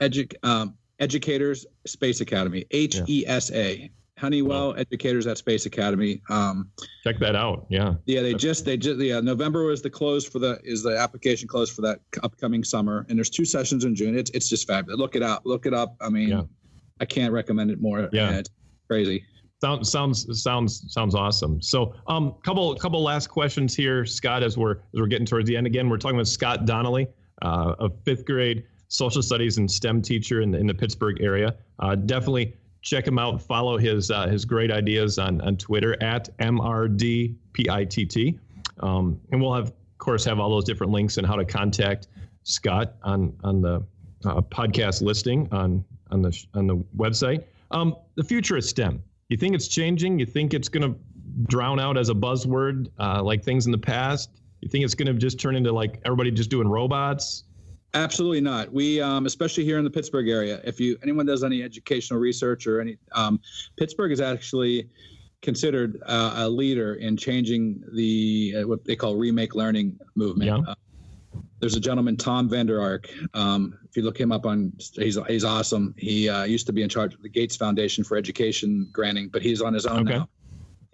Edu- 0.00 0.34
um, 0.42 0.76
Educators 0.98 1.66
Space 1.86 2.20
Academy. 2.20 2.66
H 2.70 3.00
E 3.06 3.24
S 3.26 3.50
A. 3.52 3.90
Honeywell 4.18 4.74
Educators 4.76 5.26
at 5.26 5.38
Space 5.38 5.64
Academy. 5.64 6.20
Um, 6.28 6.70
Check 7.04 7.18
that 7.20 7.34
out. 7.34 7.64
Yeah. 7.70 7.94
Yeah, 8.04 8.20
they 8.20 8.34
just 8.34 8.66
they 8.66 8.76
just 8.76 9.00
yeah 9.00 9.20
November 9.20 9.64
was 9.64 9.80
the 9.80 9.88
close 9.88 10.26
for 10.26 10.38
the 10.38 10.60
is 10.62 10.82
the 10.82 10.96
application 10.96 11.48
close 11.48 11.70
for 11.70 11.80
that 11.82 12.00
upcoming 12.22 12.62
summer, 12.62 13.06
and 13.08 13.18
there's 13.18 13.30
two 13.30 13.46
sessions 13.46 13.84
in 13.84 13.94
June. 13.94 14.18
It's 14.18 14.30
it's 14.32 14.48
just 14.48 14.66
fabulous. 14.66 14.98
Look 14.98 15.16
it 15.16 15.22
up. 15.22 15.42
Look 15.44 15.64
it 15.64 15.72
up. 15.72 15.96
I 16.02 16.10
mean, 16.10 16.28
yeah. 16.28 16.42
I 17.00 17.06
can't 17.06 17.32
recommend 17.32 17.70
it 17.70 17.80
more. 17.80 18.10
Yeah, 18.12 18.32
it's 18.32 18.50
crazy. 18.88 19.24
Sounds 19.60 19.90
sounds 19.90 20.42
sounds 20.42 20.90
sounds 20.90 21.14
awesome. 21.14 21.60
So, 21.60 21.94
um, 22.06 22.34
couple 22.42 22.74
couple 22.76 23.02
last 23.02 23.26
questions 23.26 23.76
here, 23.76 24.06
Scott, 24.06 24.42
as 24.42 24.56
we're 24.56 24.76
as 24.76 25.00
we're 25.00 25.06
getting 25.06 25.26
towards 25.26 25.46
the 25.46 25.56
end. 25.56 25.66
Again, 25.66 25.90
we're 25.90 25.98
talking 25.98 26.16
with 26.16 26.28
Scott 26.28 26.64
Donnelly, 26.64 27.08
uh, 27.42 27.74
a 27.78 27.90
fifth 27.90 28.24
grade 28.24 28.64
social 28.88 29.22
studies 29.22 29.58
and 29.58 29.70
STEM 29.70 30.02
teacher 30.02 30.40
in 30.40 30.50
the, 30.50 30.58
in 30.58 30.66
the 30.66 30.74
Pittsburgh 30.74 31.22
area. 31.22 31.54
Uh, 31.78 31.94
definitely 31.94 32.56
check 32.80 33.06
him 33.06 33.18
out. 33.18 33.42
Follow 33.42 33.76
his 33.76 34.10
uh, 34.10 34.26
his 34.28 34.46
great 34.46 34.70
ideas 34.70 35.18
on 35.18 35.42
on 35.42 35.58
Twitter 35.58 36.02
at 36.02 36.34
mrdpitt. 36.38 37.36
Um, 38.80 39.20
and 39.30 39.42
we'll 39.42 39.52
have, 39.52 39.66
of 39.66 39.98
course, 39.98 40.24
have 40.24 40.40
all 40.40 40.48
those 40.48 40.64
different 40.64 40.90
links 40.90 41.18
and 41.18 41.26
how 41.26 41.36
to 41.36 41.44
contact 41.44 42.08
Scott 42.44 42.94
on 43.02 43.36
on 43.44 43.60
the 43.60 43.84
uh, 44.24 44.40
podcast 44.40 45.02
listing 45.02 45.48
on 45.52 45.84
on 46.10 46.22
the 46.22 46.44
on 46.54 46.66
the 46.66 46.76
website. 46.96 47.44
Um, 47.72 47.94
the 48.14 48.24
future 48.24 48.56
of 48.56 48.64
STEM 48.64 49.02
you 49.30 49.36
think 49.36 49.54
it's 49.54 49.68
changing? 49.68 50.18
You 50.18 50.26
think 50.26 50.52
it's 50.52 50.68
going 50.68 50.92
to 50.92 50.98
drown 51.46 51.80
out 51.80 51.96
as 51.96 52.10
a 52.10 52.14
buzzword 52.14 52.88
uh, 52.98 53.22
like 53.22 53.42
things 53.42 53.66
in 53.66 53.72
the 53.72 53.78
past? 53.78 54.30
You 54.60 54.68
think 54.68 54.84
it's 54.84 54.94
going 54.94 55.06
to 55.06 55.14
just 55.14 55.40
turn 55.40 55.56
into 55.56 55.72
like 55.72 56.00
everybody 56.04 56.30
just 56.30 56.50
doing 56.50 56.68
robots? 56.68 57.44
Absolutely 57.94 58.40
not. 58.40 58.72
We, 58.72 59.00
um, 59.00 59.26
especially 59.26 59.64
here 59.64 59.78
in 59.78 59.84
the 59.84 59.90
Pittsburgh 59.90 60.28
area, 60.28 60.60
if 60.64 60.78
you 60.78 60.96
anyone 61.02 61.26
does 61.26 61.42
any 61.42 61.62
educational 61.62 62.20
research 62.20 62.66
or 62.66 62.80
any, 62.80 62.98
um, 63.12 63.40
Pittsburgh 63.76 64.12
is 64.12 64.20
actually 64.20 64.88
considered 65.42 66.00
uh, 66.06 66.34
a 66.36 66.48
leader 66.48 66.94
in 66.94 67.16
changing 67.16 67.82
the 67.94 68.56
uh, 68.58 68.68
what 68.68 68.84
they 68.84 68.94
call 68.94 69.16
remake 69.16 69.54
learning 69.54 69.98
movement. 70.14 70.64
Yeah. 70.66 70.74
There's 71.60 71.76
a 71.76 71.80
gentleman, 71.80 72.16
Tom 72.16 72.48
Vander 72.48 72.80
Ark. 72.80 73.08
Um, 73.34 73.78
if 73.88 73.96
you 73.96 74.02
look 74.02 74.18
him 74.18 74.32
up 74.32 74.46
on, 74.46 74.72
he's 74.94 75.18
he's 75.28 75.44
awesome. 75.44 75.94
He 75.98 76.28
uh, 76.28 76.44
used 76.44 76.66
to 76.66 76.72
be 76.72 76.82
in 76.82 76.88
charge 76.88 77.14
of 77.14 77.22
the 77.22 77.28
Gates 77.28 77.56
Foundation 77.56 78.02
for 78.02 78.16
Education 78.16 78.88
granting, 78.92 79.28
but 79.28 79.42
he's 79.42 79.60
on 79.60 79.74
his 79.74 79.86
own 79.86 80.08
Okay. 80.08 80.18
now. 80.18 80.28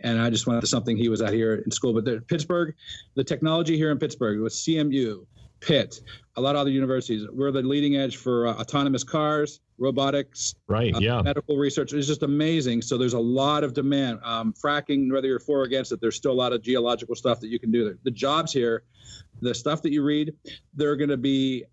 And 0.01 0.21
I 0.21 0.29
just 0.29 0.47
went 0.47 0.61
to 0.61 0.67
something 0.67 0.97
he 0.97 1.09
was 1.09 1.23
at 1.23 1.33
here 1.33 1.55
in 1.65 1.71
school. 1.71 1.95
But 1.95 2.05
the, 2.05 2.21
Pittsburgh, 2.29 2.75
the 3.15 3.25
technology 3.25 3.77
here 3.77 3.91
in 3.91 3.99
Pittsburgh 3.99 4.41
with 4.41 4.53
CMU, 4.53 5.25
Pitt, 5.61 6.01
a 6.37 6.41
lot 6.41 6.55
of 6.55 6.61
other 6.61 6.71
universities, 6.71 7.27
we're 7.33 7.51
the 7.51 7.63
leading 7.63 7.97
edge 7.97 8.17
for 8.17 8.47
uh, 8.47 8.55
autonomous 8.55 9.05
cars, 9.05 9.61
robotics, 9.79 10.55
Right. 10.69 10.95
uh, 10.95 11.01
Yeah. 11.01 11.23
medical 11.23 11.57
research 11.57 11.93
is 11.93 12.07
just 12.07 12.23
amazing. 12.23 12.83
So 12.83 12.99
there's 12.99 13.15
a 13.15 13.19
lot 13.19 13.65
of 13.65 13.73
demand. 13.73 14.21
Um, 14.23 14.53
fracking, 14.53 15.11
whether 15.13 15.29
you're 15.29 15.39
for 15.39 15.61
or 15.61 15.65
against 15.65 15.93
it, 15.93 16.01
there's 16.01 16.17
still 16.17 16.33
a 16.33 16.35
lot 16.35 16.53
of 16.53 16.63
geological 16.63 17.15
stuff 17.15 17.41
that 17.41 17.49
you 17.49 17.59
can 17.59 17.71
do 17.71 17.85
there. 17.85 17.99
The 18.05 18.11
jobs 18.11 18.53
here, 18.53 18.85
the 19.41 19.55
stuff 19.55 19.83
that 19.83 19.93
you 19.93 20.03
read, 20.03 20.35
they're 20.75 20.97
going 20.97 21.11
to 21.11 21.17
be 21.17 21.65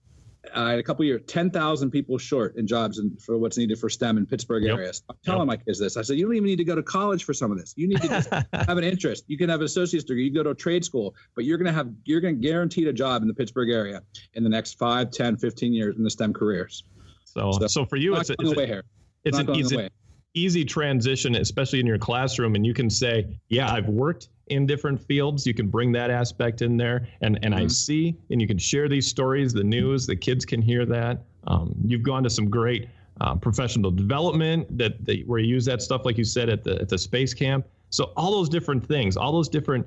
uh, 0.56 0.72
in 0.74 0.80
a 0.80 0.84
couple 0.84 1.04
of 1.04 1.08
years, 1.08 1.22
10,000 1.28 1.90
people 1.92 2.18
short 2.18 2.56
in 2.58 2.68
jobs 2.68 3.00
and 3.00 3.20
for 3.22 3.38
what's 3.38 3.58
needed 3.58 3.80
for 3.80 3.90
STEM 3.90 4.18
in 4.18 4.26
Pittsburgh 4.26 4.64
Yep. 4.64 4.76
areas. 4.78 5.04
I'm 5.10 5.16
telling 5.24 5.48
my 5.48 5.58
kids 5.58 5.80
this. 5.80 5.96
I 5.98 6.02
said, 6.02 6.18
you 6.18 6.26
don't 6.26 6.36
even 6.36 6.46
need 6.48 6.58
to 6.58 6.64
go 6.66 6.76
to 6.76 6.84
college 6.84 7.24
for 7.24 7.34
some 7.34 7.52
of 7.52 7.58
this. 7.58 7.74
You 7.78 7.88
need 7.88 8.02
to 8.02 8.08
just 8.10 8.30
have 8.54 8.78
an 8.78 8.84
interest. 8.84 9.24
You 9.28 9.38
can 9.38 9.50
have 9.50 9.62
an 9.62 9.66
associate's 9.66 10.04
degree. 10.06 10.26
You 10.26 10.32
can 10.32 10.36
go 10.36 10.44
to 10.44 10.50
a 10.50 10.56
trade 10.56 10.84
school, 10.84 11.16
but 11.36 11.46
you're 11.46 11.58
going 11.58 11.68
to 11.68 11.74
have, 11.74 11.90
you're 12.06 12.22
going 12.22 12.36
to 12.42 12.48
guaranteed 12.48 12.88
a 12.88 12.94
job 12.94 13.22
in 13.22 13.28
the 13.28 13.34
Pittsburgh 13.34 13.70
area 13.70 14.02
in 14.34 14.44
the 14.44 14.50
next 14.50 14.78
5, 14.78 15.12
10, 15.12 15.38
15 15.38 15.74
years 15.74 15.96
in 15.98 16.04
the 16.04 16.10
STEM 16.10 16.34
careers. 16.34 16.84
So, 17.26 17.52
So- 17.54 17.68
so 17.68 17.86
for 17.86 17.96
you, 17.96 18.16
it's 18.16 18.30
a, 18.30 18.36
it's, 18.40 18.52
away 18.52 18.66
a, 18.66 18.68
here. 18.68 18.84
it's 19.24 19.38
an 19.38 19.50
easy, 19.56 19.88
easy 20.34 20.66
transition, 20.66 21.36
especially 21.36 21.80
in 21.80 21.88
your 21.88 21.98
classroom, 21.98 22.56
and 22.56 22.66
you 22.66 22.74
can 22.74 22.90
say, 22.90 23.40
"Yeah, 23.50 23.72
I've 23.72 23.88
worked 23.88 24.30
in 24.48 24.66
different 24.66 25.00
fields." 25.00 25.46
You 25.48 25.54
can 25.54 25.68
bring 25.68 25.92
that 25.94 26.10
aspect 26.10 26.62
in 26.62 26.78
there, 26.78 27.08
and 27.22 27.40
and 27.44 27.54
I 27.56 27.64
Mhm. 27.64 27.72
see, 27.72 28.16
and 28.30 28.42
you 28.42 28.48
can 28.48 28.58
share 28.58 28.88
these 28.90 29.08
stories, 29.08 29.54
the 29.54 29.64
news, 29.64 30.06
the 30.06 30.16
kids 30.16 30.46
can 30.46 30.62
hear 30.62 30.86
that. 30.86 31.24
Um, 31.48 31.76
you've 31.86 32.04
gone 32.04 32.24
to 32.24 32.30
some 32.30 32.50
great 32.50 32.88
uh, 33.22 33.36
professional 33.36 33.92
development 33.92 34.66
that, 34.78 35.06
that 35.06 35.28
where 35.28 35.40
you 35.40 35.48
use 35.48 35.66
that 35.66 35.82
stuff, 35.82 36.04
like 36.04 36.18
you 36.18 36.24
said 36.24 36.50
at 36.50 36.64
the 36.64 36.82
at 36.82 36.90
the 36.90 36.98
space 36.98 37.34
camp. 37.34 37.66
So 37.90 38.12
all 38.18 38.32
those 38.32 38.50
different 38.50 38.86
things, 38.86 39.18
all 39.18 39.32
those 39.32 39.50
different 39.50 39.86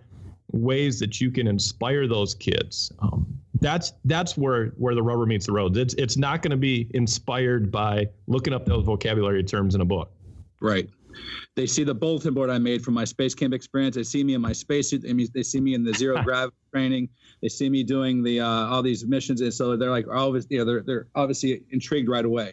ways 0.53 1.01
that 1.01 1.21
you 1.21 1.33
can 1.33 1.49
inspire 1.49 2.07
those 2.07 2.35
kids. 2.35 2.93
Um, 3.01 3.27
that's 3.61 3.95
that's 4.05 4.37
where 4.37 4.67
where 4.77 4.95
the 4.95 5.03
rubber 5.03 5.27
meets 5.27 5.47
the 5.47 5.53
road. 5.53 5.77
It's 5.77 5.95
it's 5.95 6.17
not 6.17 6.41
going 6.41 6.53
to 6.53 6.57
be 6.57 6.89
inspired 6.95 7.73
by 7.73 8.09
looking 8.29 8.53
up 8.53 8.65
those 8.65 8.85
vocabulary 8.85 9.43
terms 9.43 9.75
in 9.75 9.81
a 9.81 9.85
book. 9.85 10.13
Right. 10.61 10.89
They 11.55 11.67
see 11.67 11.85
the 11.85 11.95
bulletin 11.95 12.35
board 12.35 12.51
I 12.51 12.59
made 12.59 12.83
from 12.83 12.95
my 12.95 13.05
space 13.05 13.35
camp 13.35 13.55
experience. 13.55 13.97
They 13.97 14.03
see 14.03 14.23
me 14.25 14.35
in 14.35 14.41
my 14.41 14.53
spacesuit. 14.53 15.03
They, 15.03 15.13
they 15.33 15.43
see 15.43 15.61
me 15.61 15.75
in 15.75 15.85
the 15.85 15.95
zero 15.95 16.23
gravity 16.25 16.57
training. 16.73 17.09
They 17.43 17.49
see 17.49 17.69
me 17.69 17.83
doing 17.83 18.23
the 18.23 18.41
uh, 18.41 18.47
all 18.47 18.83
these 18.83 19.07
missions, 19.07 19.41
and 19.41 19.53
so 19.53 19.77
they're 19.77 19.91
like, 19.91 20.07
obviously, 20.11 20.57
you 20.57 20.59
know, 20.59 20.65
they're 20.65 20.83
they're 20.83 21.07
obviously 21.15 21.63
intrigued 21.71 22.09
right 22.09 22.25
away. 22.25 22.53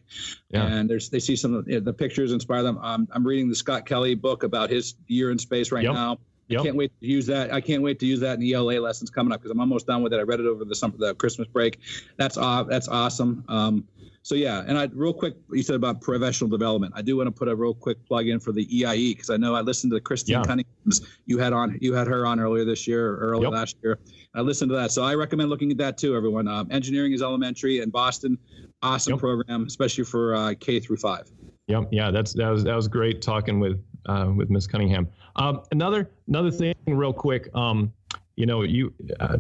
Yeah. 0.50 0.66
And 0.66 0.90
there's 0.90 1.10
they 1.10 1.20
see 1.20 1.36
some 1.36 1.54
of 1.54 1.66
the, 1.66 1.80
the 1.80 1.94
pictures 1.94 2.32
inspire 2.32 2.64
them. 2.64 2.78
Um, 2.80 3.08
I'm 3.12 3.26
reading 3.26 3.50
the 3.50 3.56
Scott 3.56 3.86
Kelly 3.86 4.16
book 4.16 4.44
about 4.44 4.70
his 4.70 4.96
year 5.08 5.32
in 5.32 5.38
space 5.40 5.72
right 5.72 5.84
Yep. 5.84 5.94
now. 5.94 6.18
Yep. 6.50 6.60
I 6.60 6.64
can't 6.66 6.76
wait 6.76 6.92
to 7.00 7.08
use 7.08 7.26
that. 7.28 7.54
I 7.54 7.62
can't 7.62 7.82
wait 7.82 8.00
to 8.00 8.06
use 8.06 8.20
that 8.20 8.38
in 8.38 8.54
ELA 8.54 8.74
lessons 8.80 9.10
coming 9.10 9.32
up 9.32 9.40
because 9.40 9.52
I'm 9.52 9.62
almost 9.62 9.88
done 9.88 10.04
with 10.04 10.14
it. 10.14 10.18
I 10.18 10.24
read 10.24 10.42
it 10.42 10.46
over 10.46 10.66
the 10.66 10.76
summer, 10.76 10.94
the 10.98 11.16
Christmas 11.16 11.48
break. 11.48 11.80
That's 12.18 12.38
aw- 12.38 12.64
that's 12.64 12.90
awesome. 12.90 13.46
Um, 13.48 13.88
so 14.26 14.36
yeah, 14.36 14.64
and 14.66 14.78
I 14.80 14.86
real 14.94 15.14
quick, 15.14 15.36
you 15.52 15.62
said 15.62 15.76
about 15.76 16.00
professional 16.02 16.50
development. 16.50 16.94
I 16.96 17.02
do 17.02 17.18
want 17.18 17.28
to 17.28 17.32
put 17.32 17.50
a 17.50 17.56
real 17.56 17.74
quick 17.74 18.04
plug 18.06 18.28
in 18.28 18.40
for 18.40 18.54
the 18.54 18.66
EIE 18.74 19.14
because 19.14 19.30
I 19.30 19.36
know 19.36 19.54
I 19.54 19.60
listened 19.60 19.92
to 19.92 20.00
Christine 20.00 20.38
Yeah. 20.38 20.44
Cunningham's. 20.44 21.02
You 21.26 21.38
had 21.38 21.52
on, 21.52 21.78
you 21.82 21.94
had 21.94 22.08
her 22.08 22.26
on 22.26 22.40
earlier 22.40 22.64
this 22.64 22.88
year 22.88 23.06
or 23.12 23.18
early 23.18 23.44
Yep. 23.44 23.52
last 23.52 23.76
year. 23.84 24.00
I 24.34 24.40
listened 24.42 24.70
to 24.72 24.76
that, 24.78 24.92
so 24.92 25.04
I 25.04 25.14
recommend 25.16 25.50
looking 25.50 25.72
at 25.72 25.78
that 25.80 25.98
too. 25.98 26.16
Everyone, 26.16 26.48
um, 26.48 26.68
engineering 26.72 27.12
is 27.12 27.22
elementary 27.22 27.80
in 27.82 27.90
Boston, 27.90 28.38
awesome 28.82 29.12
Yep. 29.14 29.20
program, 29.20 29.66
especially 29.66 30.06
for 30.06 30.36
uh, 30.36 30.54
K 30.58 30.80
through 30.80 30.98
five. 30.98 31.30
Yep. 31.68 31.90
Yeah. 31.92 32.10
That's 32.10 32.32
that 32.34 32.50
was 32.50 32.64
that 32.64 32.76
was 32.76 32.88
great 32.88 33.22
talking 33.22 33.60
with 33.60 33.84
uh, 34.06 34.32
with 34.36 34.50
Miss 34.50 34.68
Cunningham. 34.68 35.08
Um, 35.36 35.62
another 35.72 36.10
another 36.30 36.52
thing, 36.52 36.76
real 36.88 37.14
quick. 37.14 37.50
Um, 37.56 37.92
you 38.38 38.46
know, 38.46 38.64
you 38.64 38.94
uh, 39.20 39.38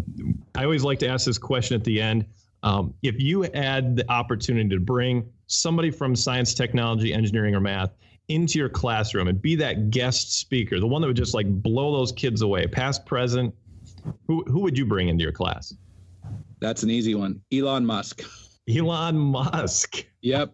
I 0.55 0.65
always 0.65 0.83
like 0.83 0.99
to 0.99 1.07
ask 1.07 1.25
this 1.25 1.37
question 1.37 1.75
at 1.75 1.83
the 1.85 2.01
end. 2.01 2.25
Um, 2.63 2.93
if 3.03 3.19
you 3.19 3.43
had 3.53 3.97
the 3.97 4.09
opportunity 4.09 4.69
to 4.69 4.79
bring 4.79 5.29
somebody 5.47 5.91
from 5.91 6.15
science, 6.15 6.53
technology, 6.53 7.13
engineering, 7.13 7.53
or 7.53 7.59
math 7.59 7.91
into 8.29 8.57
your 8.57 8.69
classroom 8.69 9.27
and 9.27 9.41
be 9.41 9.55
that 9.57 9.89
guest 9.89 10.39
speaker, 10.39 10.79
the 10.79 10.87
one 10.87 11.01
that 11.01 11.07
would 11.07 11.17
just 11.17 11.33
like 11.33 11.47
blow 11.61 11.91
those 11.91 12.13
kids 12.13 12.41
away, 12.41 12.65
past, 12.65 13.05
present, 13.05 13.53
who 14.27 14.43
who 14.47 14.59
would 14.61 14.77
you 14.77 14.85
bring 14.85 15.09
into 15.09 15.23
your 15.23 15.33
class? 15.33 15.73
That's 16.59 16.83
an 16.83 16.89
easy 16.89 17.15
one. 17.15 17.41
Elon 17.51 17.85
Musk. 17.85 18.23
Elon 18.69 19.17
Musk. 19.17 20.05
Yep. 20.21 20.53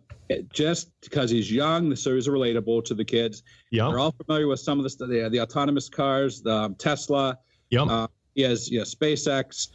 Just 0.52 0.92
because 1.02 1.30
he's 1.30 1.52
young, 1.52 1.96
so 1.96 2.16
he's 2.16 2.28
relatable 2.28 2.84
to 2.86 2.96
the 2.96 3.06
kids. 3.06 3.44
Yeah. 3.72 3.88
They're 3.88 4.00
all 4.00 4.16
familiar 4.26 4.48
with 4.48 4.60
some 4.60 4.80
of 4.80 4.84
the. 4.84 5.06
The, 5.06 5.30
the 5.30 5.40
autonomous 5.42 5.90
cars, 5.90 6.42
the 6.42 6.54
um, 6.54 6.76
Tesla. 6.76 7.38
Yep. 7.70 7.88
Uh, 7.88 8.08
he 8.34 8.42
has, 8.42 8.70
you 8.70 8.80
know, 8.80 8.86
SpaceX. 8.86 9.70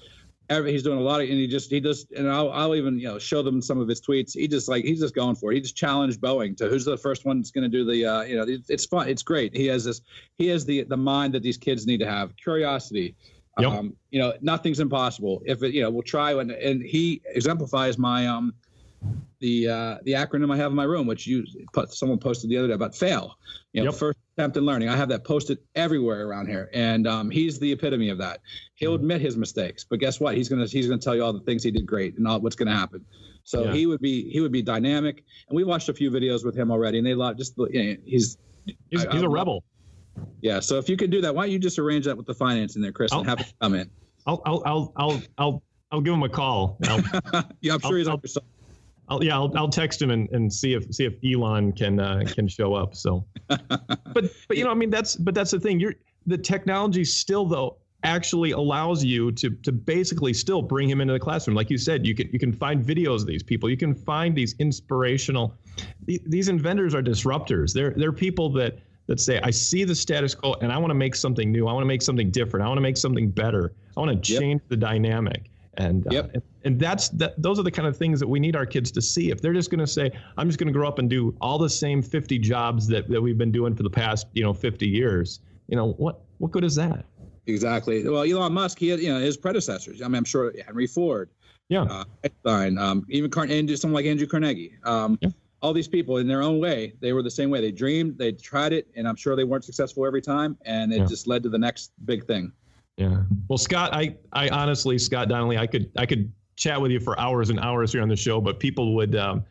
Every, 0.50 0.72
he's 0.72 0.82
doing 0.82 0.98
a 0.98 1.02
lot 1.02 1.22
of, 1.22 1.28
and 1.28 1.38
he 1.38 1.46
just, 1.46 1.70
he 1.70 1.80
does, 1.80 2.06
and 2.16 2.30
I'll, 2.30 2.52
I'll 2.52 2.74
even, 2.74 2.98
you 2.98 3.08
know, 3.08 3.18
show 3.18 3.42
them 3.42 3.62
some 3.62 3.80
of 3.80 3.88
his 3.88 4.00
tweets. 4.00 4.34
He 4.34 4.46
just 4.46 4.68
like, 4.68 4.84
he's 4.84 5.00
just 5.00 5.14
going 5.14 5.36
for 5.36 5.52
it. 5.52 5.54
He 5.54 5.60
just 5.62 5.76
challenged 5.76 6.20
Boeing 6.20 6.54
to 6.58 6.68
who's 6.68 6.84
the 6.84 6.98
first 6.98 7.24
one 7.24 7.38
that's 7.38 7.50
going 7.50 7.62
to 7.62 7.68
do 7.68 7.84
the, 7.84 8.04
uh, 8.04 8.22
you 8.22 8.36
know, 8.36 8.42
it, 8.42 8.60
it's 8.68 8.84
fun. 8.84 9.08
It's 9.08 9.22
great. 9.22 9.56
He 9.56 9.66
has 9.68 9.84
this, 9.84 10.02
he 10.36 10.48
has 10.48 10.66
the, 10.66 10.84
the 10.84 10.96
mind 10.96 11.32
that 11.34 11.42
these 11.42 11.56
kids 11.56 11.86
need 11.86 12.00
to 12.00 12.06
have 12.06 12.36
curiosity. 12.36 13.16
Yep. 13.58 13.72
Um, 13.72 13.96
you 14.10 14.18
know, 14.20 14.34
nothing's 14.42 14.80
impossible. 14.80 15.40
If 15.46 15.62
it, 15.62 15.72
you 15.72 15.82
know, 15.82 15.90
we'll 15.90 16.02
try. 16.02 16.32
And, 16.32 16.50
and 16.50 16.82
he 16.82 17.22
exemplifies 17.24 17.96
my, 17.98 18.26
um, 18.26 18.52
the 19.40 19.68
uh, 19.68 19.98
the 20.04 20.12
acronym 20.12 20.52
I 20.52 20.56
have 20.56 20.70
in 20.72 20.76
my 20.76 20.84
room, 20.84 21.06
which 21.06 21.26
you 21.26 21.44
put, 21.74 21.92
someone 21.92 22.18
posted 22.18 22.48
the 22.48 22.56
other 22.56 22.68
day 22.68 22.74
about 22.74 22.94
fail. 22.94 23.36
You 23.74 23.82
know, 23.82 23.90
Yep. 23.90 23.98
first 23.98 24.18
in 24.38 24.64
learning. 24.64 24.88
I 24.88 24.96
have 24.96 25.08
that 25.10 25.24
posted 25.24 25.58
everywhere 25.74 26.26
around 26.26 26.48
here, 26.48 26.68
and 26.74 27.06
um, 27.06 27.30
he's 27.30 27.58
the 27.58 27.70
epitome 27.72 28.08
of 28.10 28.18
that. 28.18 28.40
He'll 28.74 28.92
Mm. 28.92 29.02
admit 29.02 29.20
his 29.20 29.36
mistakes, 29.36 29.84
but 29.84 30.00
guess 30.00 30.18
what? 30.20 30.34
He's 30.36 30.48
gonna 30.48 30.66
he's 30.66 30.88
gonna 30.88 31.00
tell 31.00 31.14
you 31.14 31.22
all 31.24 31.32
the 31.32 31.40
things 31.40 31.62
he 31.62 31.70
did 31.70 31.86
great 31.86 32.16
and 32.18 32.26
all 32.26 32.40
what's 32.40 32.56
gonna 32.56 32.74
happen. 32.74 33.04
So 33.44 33.64
Yeah. 33.64 33.72
he 33.74 33.86
would 33.86 34.00
be 34.00 34.28
he 34.30 34.40
would 34.40 34.52
be 34.52 34.62
dynamic, 34.62 35.24
and 35.48 35.56
we 35.56 35.64
watched 35.64 35.88
a 35.88 35.94
few 35.94 36.10
videos 36.10 36.44
with 36.44 36.56
him 36.56 36.70
already, 36.70 36.98
and 36.98 37.06
they 37.06 37.14
lot 37.14 37.36
just 37.36 37.54
you 37.56 37.66
know, 37.94 37.96
he's 38.04 38.38
He's, 38.90 39.04
I- 39.04 39.12
he's 39.12 39.22
I 39.22 39.26
a 39.26 39.28
rebel. 39.28 39.62
yeah. 40.40 40.58
So 40.60 40.78
if 40.78 40.88
you 40.88 40.96
could 40.96 41.10
do 41.10 41.20
that, 41.20 41.34
why 41.34 41.44
don't 41.44 41.52
you 41.52 41.58
just 41.58 41.78
arrange 41.78 42.06
that 42.06 42.16
with 42.16 42.26
the 42.26 42.34
finance 42.34 42.76
in 42.76 42.82
there, 42.82 42.92
Chris, 42.92 43.12
and 43.12 43.18
I'll- 43.18 43.24
have 43.24 43.38
him 43.40 43.52
come 43.60 43.74
in? 43.74 43.90
I'll 44.26 44.40
I'll 44.46 44.62
I'll 44.64 44.92
I'll 44.96 45.22
I'll, 45.38 45.62
I'll 45.92 46.00
give 46.00 46.14
him 46.14 46.22
a 46.22 46.28
call. 46.28 46.78
Yeah, 47.60 47.74
I'm 47.74 47.80
sure 47.80 47.90
I'll- 47.90 47.94
he's 47.96 48.08
up 48.08 48.20
for 48.22 48.26
some. 48.28 48.42
I'll 49.08 49.22
yeah, 49.22 49.34
I'll, 49.34 49.52
I'll 49.56 49.68
text 49.68 50.00
him 50.00 50.10
and, 50.10 50.28
and 50.30 50.52
see 50.52 50.72
if 50.74 50.92
see 50.94 51.04
if 51.04 51.14
Elon 51.24 51.72
can 51.72 52.00
uh, 52.00 52.24
can 52.34 52.48
show 52.48 52.74
up. 52.74 52.94
So, 52.94 53.24
but 53.48 54.24
but 54.48 54.56
you 54.56 54.64
know, 54.64 54.70
I 54.70 54.74
mean, 54.74 54.90
that's 54.90 55.16
but 55.16 55.34
that's 55.34 55.50
the 55.50 55.60
thing. 55.60 55.78
You're 55.80 55.94
the 56.26 56.38
technology 56.38 57.04
still 57.04 57.44
though 57.46 57.76
actually 58.02 58.50
allows 58.52 59.02
you 59.04 59.32
to 59.32 59.50
to 59.50 59.72
basically 59.72 60.32
still 60.32 60.62
bring 60.62 60.88
him 60.88 61.00
into 61.00 61.12
the 61.12 61.20
classroom. 61.20 61.54
Like 61.56 61.70
you 61.70 61.78
said, 61.78 62.06
you 62.06 62.14
can 62.14 62.28
you 62.32 62.38
can 62.38 62.52
find 62.52 62.84
videos 62.84 63.20
of 63.20 63.26
these 63.26 63.42
people. 63.42 63.68
You 63.68 63.76
can 63.76 63.94
find 63.94 64.34
these 64.34 64.54
inspirational. 64.58 65.54
the- 66.06 66.20
These 66.26 66.48
inventors 66.48 66.94
are 66.94 67.02
disruptors. 67.02 67.72
They're 67.72 67.90
they're 67.96 68.12
people 68.12 68.50
that 68.54 68.78
that 69.06 69.20
say, 69.20 69.38
I 69.42 69.50
see 69.50 69.84
the 69.84 69.94
status 69.94 70.34
quo 70.34 70.54
and 70.62 70.72
I 70.72 70.78
want 70.78 70.90
to 70.90 70.94
make 70.94 71.14
something 71.14 71.52
new. 71.52 71.66
I 71.68 71.72
want 71.74 71.82
to 71.82 71.88
make 71.88 72.00
something 72.00 72.30
different. 72.30 72.64
I 72.64 72.68
want 72.68 72.78
to 72.78 72.82
make 72.82 72.96
something 72.96 73.30
better. 73.30 73.74
I 73.96 74.00
want 74.00 74.22
to 74.24 74.32
Yep. 74.32 74.40
change 74.40 74.62
the 74.68 74.78
dynamic. 74.78 75.50
And, 75.76 76.06
uh, 76.06 76.10
Yep. 76.12 76.30
and 76.34 76.42
and 76.66 76.80
that's 76.80 77.08
that 77.10 77.34
those 77.40 77.58
are 77.58 77.62
the 77.62 77.70
kind 77.70 77.86
of 77.86 77.96
things 77.96 78.20
that 78.20 78.26
we 78.28 78.40
need 78.40 78.56
our 78.56 78.64
kids 78.66 78.90
to 78.92 79.02
see 79.02 79.30
if 79.30 79.40
they're 79.42 79.52
just 79.52 79.70
going 79.70 79.80
to 79.80 79.86
say 79.86 80.10
i'm 80.38 80.48
just 80.48 80.58
going 80.58 80.66
to 80.68 80.72
grow 80.72 80.88
up 80.88 80.98
and 80.98 81.10
do 81.10 81.36
all 81.42 81.58
the 81.58 81.68
same 81.68 82.00
50 82.00 82.38
jobs 82.38 82.86
that, 82.86 83.06
that 83.10 83.20
we've 83.20 83.36
been 83.36 83.52
doing 83.52 83.74
for 83.74 83.82
the 83.82 83.90
past 83.90 84.26
you 84.32 84.42
know 84.42 84.54
50 84.54 84.88
years 84.88 85.40
you 85.68 85.76
know 85.76 85.92
what 85.94 86.20
what 86.38 86.52
good 86.52 86.64
is 86.64 86.74
that 86.76 87.04
Exactly. 87.46 88.08
Well, 88.08 88.22
Elon 88.22 88.54
Musk, 88.54 88.78
he 88.78 88.88
had, 88.88 89.00
you 89.00 89.12
know, 89.12 89.20
his 89.20 89.36
predecessors. 89.36 90.00
I 90.00 90.06
mean, 90.08 90.14
I'm 90.14 90.24
sure 90.24 90.54
Henry 90.64 90.86
Ford, 90.86 91.28
yeah 91.68 91.82
uh, 91.82 92.04
Einstein, 92.24 92.78
um, 92.78 93.04
even 93.10 93.30
Car- 93.30 93.46
Andrew, 93.50 93.76
someone 93.76 93.96
like 94.02 94.06
Andrew 94.10 94.26
Carnegie. 94.26 94.72
Um, 94.84 95.18
Yeah. 95.20 95.28
All 95.60 95.74
these 95.74 95.88
people, 95.88 96.16
in 96.18 96.26
their 96.26 96.40
own 96.42 96.58
way, 96.58 96.94
they 97.00 97.12
were 97.12 97.22
the 97.22 97.30
same 97.30 97.50
way. 97.50 97.60
They 97.60 97.70
dreamed, 97.70 98.16
they 98.16 98.32
tried 98.32 98.72
it, 98.72 98.88
and 98.96 99.06
I'm 99.06 99.16
sure 99.16 99.34
they 99.36 99.44
weren't 99.44 99.64
successful 99.64 100.06
every 100.06 100.22
time, 100.22 100.56
and 100.64 100.90
it 100.92 101.00
Yeah. 101.00 101.04
just 101.06 101.26
led 101.26 101.42
to 101.42 101.50
the 101.50 101.58
next 101.58 101.92
big 102.06 102.26
thing. 102.26 102.50
Yeah 102.96 103.22
well 103.48 103.58
scott 103.58 103.92
i 103.92 104.14
i 104.32 104.48
honestly 104.50 104.98
scott 104.98 105.28
donnelly 105.28 105.58
i 105.58 105.66
could 105.66 105.90
i 105.96 106.06
could 106.06 106.32
chat 106.56 106.80
with 106.80 106.90
you 106.90 107.00
for 107.00 107.18
hours 107.18 107.50
and 107.50 107.58
hours 107.58 107.92
here 107.92 108.02
on 108.02 108.08
the 108.08 108.16
show 108.16 108.40
but 108.40 108.60
people 108.60 108.94
would 108.94 109.16
um 109.16 109.44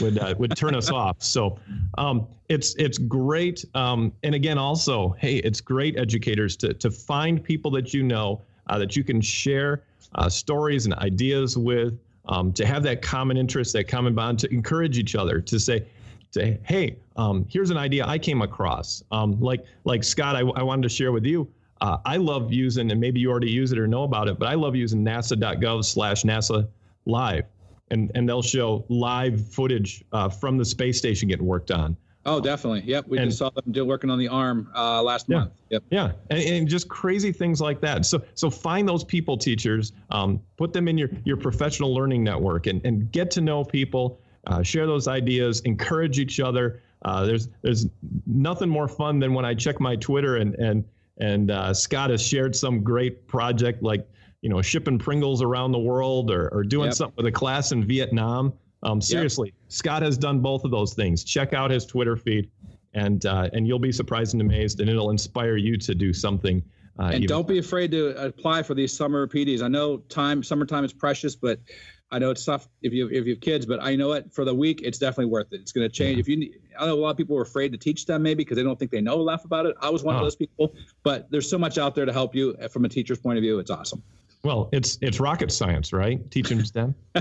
would 0.00 0.18
uh, 0.18 0.34
would 0.38 0.56
turn 0.56 0.74
us 0.74 0.90
off 0.90 1.22
so 1.22 1.58
um 1.98 2.26
it's 2.48 2.74
it's 2.76 2.98
great 2.98 3.64
um 3.74 4.12
and 4.22 4.34
again 4.34 4.56
also 4.56 5.10
hey 5.18 5.36
it's 5.38 5.60
great 5.60 5.98
educators 5.98 6.56
to 6.56 6.72
to 6.74 6.90
find 6.90 7.44
people 7.44 7.70
that 7.70 7.92
you 7.92 8.02
know 8.02 8.40
uh, 8.68 8.78
that 8.78 8.96
you 8.96 9.04
can 9.04 9.20
share 9.20 9.82
uh, 10.16 10.28
stories 10.28 10.86
and 10.86 10.94
ideas 10.94 11.56
with 11.56 11.98
um, 12.28 12.52
to 12.52 12.66
have 12.66 12.82
that 12.82 13.02
common 13.02 13.36
interest 13.36 13.72
that 13.74 13.86
common 13.86 14.14
bond 14.14 14.38
to 14.38 14.52
encourage 14.52 14.98
each 14.98 15.14
other 15.14 15.40
to 15.40 15.60
say 15.60 15.86
say, 16.36 16.58
hey, 16.64 16.96
um, 17.16 17.46
here's 17.48 17.70
an 17.70 17.76
idea 17.76 18.06
I 18.06 18.18
came 18.18 18.42
across. 18.42 19.02
Um, 19.10 19.40
like 19.40 19.64
like 19.84 20.04
Scott, 20.04 20.36
I, 20.36 20.40
I 20.40 20.62
wanted 20.62 20.82
to 20.82 20.88
share 20.88 21.12
with 21.12 21.24
you. 21.24 21.48
Uh, 21.80 21.98
I 22.04 22.16
love 22.16 22.52
using, 22.52 22.90
and 22.90 23.00
maybe 23.00 23.20
you 23.20 23.30
already 23.30 23.50
use 23.50 23.72
it 23.72 23.78
or 23.78 23.86
know 23.86 24.04
about 24.04 24.28
it, 24.28 24.38
but 24.38 24.48
I 24.48 24.54
love 24.54 24.74
using 24.74 25.04
NASA.gov 25.04 25.84
slash 25.84 26.22
NASA 26.22 26.68
Live, 27.08 27.44
and 27.92 28.10
and 28.16 28.28
they'll 28.28 28.42
show 28.42 28.84
live 28.88 29.46
footage 29.48 30.02
uh, 30.12 30.28
from 30.28 30.56
the 30.58 30.64
space 30.64 30.98
station 30.98 31.28
getting 31.28 31.46
worked 31.46 31.70
on. 31.70 31.96
Oh, 32.24 32.40
definitely. 32.40 32.82
Yep, 32.84 33.06
we 33.06 33.18
And- 33.18 33.28
just 33.28 33.38
saw 33.38 33.50
them 33.50 33.62
do 33.70 33.84
working 33.84 34.10
on 34.10 34.18
the 34.18 34.26
arm 34.26 34.68
uh, 34.74 35.00
last 35.00 35.26
Yeah. 35.28 35.36
month. 35.38 35.52
Yep. 35.70 35.84
Yeah, 35.90 36.12
and, 36.30 36.40
and 36.42 36.68
just 36.68 36.88
crazy 36.88 37.30
things 37.30 37.60
like 37.60 37.80
that. 37.82 38.04
So 38.04 38.20
so 38.34 38.50
find 38.50 38.88
those 38.88 39.04
people 39.04 39.36
teachers, 39.36 39.92
um, 40.10 40.40
put 40.56 40.72
them 40.72 40.88
in 40.88 40.98
your 40.98 41.10
your 41.24 41.36
professional 41.36 41.94
learning 41.94 42.24
network, 42.24 42.66
and 42.66 42.84
and 42.84 43.12
get 43.12 43.30
to 43.32 43.40
know 43.40 43.62
people, 43.62 44.18
uh, 44.48 44.62
share 44.64 44.86
those 44.88 45.06
ideas, 45.06 45.60
encourage 45.60 46.18
each 46.18 46.40
other. 46.40 46.82
Uh, 47.04 47.24
there's 47.24 47.48
there's 47.62 47.86
nothing 48.26 48.68
more 48.68 48.88
fun 48.88 49.20
than 49.20 49.32
when 49.32 49.44
I 49.44 49.54
check 49.54 49.78
my 49.78 49.94
Twitter 49.94 50.38
and 50.38 50.56
and 50.56 50.84
and 51.18 51.50
uh, 51.50 51.72
Scott 51.74 52.10
has 52.10 52.22
shared 52.22 52.54
some 52.54 52.82
great 52.82 53.26
project 53.26 53.82
like 53.82 54.06
you 54.42 54.48
know 54.50 54.60
shipping 54.62 54.98
Pringles 54.98 55.42
around 55.42 55.72
the 55.72 55.78
world 55.78 56.30
or 56.30 56.48
or 56.52 56.62
doing 56.62 56.86
Yep. 56.86 56.94
something 56.94 57.16
with 57.16 57.26
a 57.26 57.32
class 57.32 57.72
in 57.72 57.84
Vietnam. 57.84 58.52
Um, 58.82 59.00
seriously, 59.00 59.52
Scott 59.68 60.02
has 60.02 60.16
done 60.18 60.40
both 60.40 60.64
of 60.64 60.70
those 60.70 60.94
things. 60.94 61.24
Check 61.24 61.52
out 61.54 61.70
his 61.70 61.84
Twitter 61.86 62.16
feed 62.16 62.50
and 62.94 63.24
uh, 63.26 63.48
and 63.52 63.66
you'll 63.66 63.78
be 63.78 63.92
surprised 63.92 64.34
and 64.34 64.40
amazed, 64.42 64.80
and 64.80 64.88
it'll 64.88 65.10
inspire 65.10 65.56
you 65.56 65.76
to 65.78 65.94
do 65.94 66.12
something. 66.12 66.62
Uh, 66.98 67.04
And 67.04 67.14
even- 67.16 67.26
don't 67.28 67.48
be 67.48 67.58
afraid 67.58 67.90
to 67.90 68.08
apply 68.24 68.62
for 68.62 68.74
these 68.74 68.96
summer 68.96 69.26
PDs. 69.26 69.60
I 69.62 69.68
know 69.68 69.98
time, 70.08 70.42
summertime 70.42 70.82
is 70.84 70.94
precious, 70.94 71.36
but 71.36 71.60
I 72.12 72.18
know 72.20 72.30
it's 72.30 72.44
tough 72.44 72.68
if 72.82 72.92
you 72.92 73.08
if 73.08 73.26
you 73.26 73.32
have 73.34 73.40
kids. 73.40 73.66
But 73.66 73.82
I 73.82 73.96
know 73.96 74.12
it 74.12 74.32
for 74.32 74.44
the 74.44 74.54
week, 74.54 74.80
it's 74.84 74.98
definitely 74.98 75.26
worth 75.26 75.52
it. 75.52 75.60
It's 75.60 75.72
going 75.72 75.88
to 75.88 75.92
change. 75.92 76.18
If 76.20 76.28
you, 76.28 76.36
need- 76.36 76.60
I 76.78 76.86
know 76.86 76.94
a 76.94 77.00
lot 77.00 77.10
of 77.10 77.16
people 77.16 77.36
are 77.36 77.42
afraid 77.42 77.72
to 77.72 77.78
teach 77.78 78.06
them 78.06 78.22
maybe 78.22 78.44
because 78.44 78.56
they 78.56 78.62
don't 78.62 78.78
think 78.78 78.90
they 78.92 79.00
know 79.00 79.20
enough 79.22 79.44
about 79.44 79.66
it. 79.66 79.74
I 79.80 79.90
was 79.90 80.04
one 80.04 80.14
Oh. 80.14 80.18
of 80.18 80.24
those 80.24 80.36
people, 80.36 80.74
but 81.02 81.28
there's 81.30 81.48
so 81.50 81.58
much 81.58 81.78
out 81.78 81.94
there 81.96 82.04
to 82.06 82.12
help 82.12 82.34
you 82.34 82.56
uh, 82.62 82.68
from 82.68 82.84
a 82.84 82.88
teacher's 82.88 83.18
point 83.18 83.38
of 83.38 83.42
view. 83.42 83.58
It's 83.58 83.70
awesome. 83.70 84.02
well, 84.44 84.68
it's 84.72 84.98
it's 85.02 85.18
rocket 85.18 85.50
science, 85.50 85.92
right? 85.92 86.30
Teaching 86.30 86.62
STEM, 86.64 86.94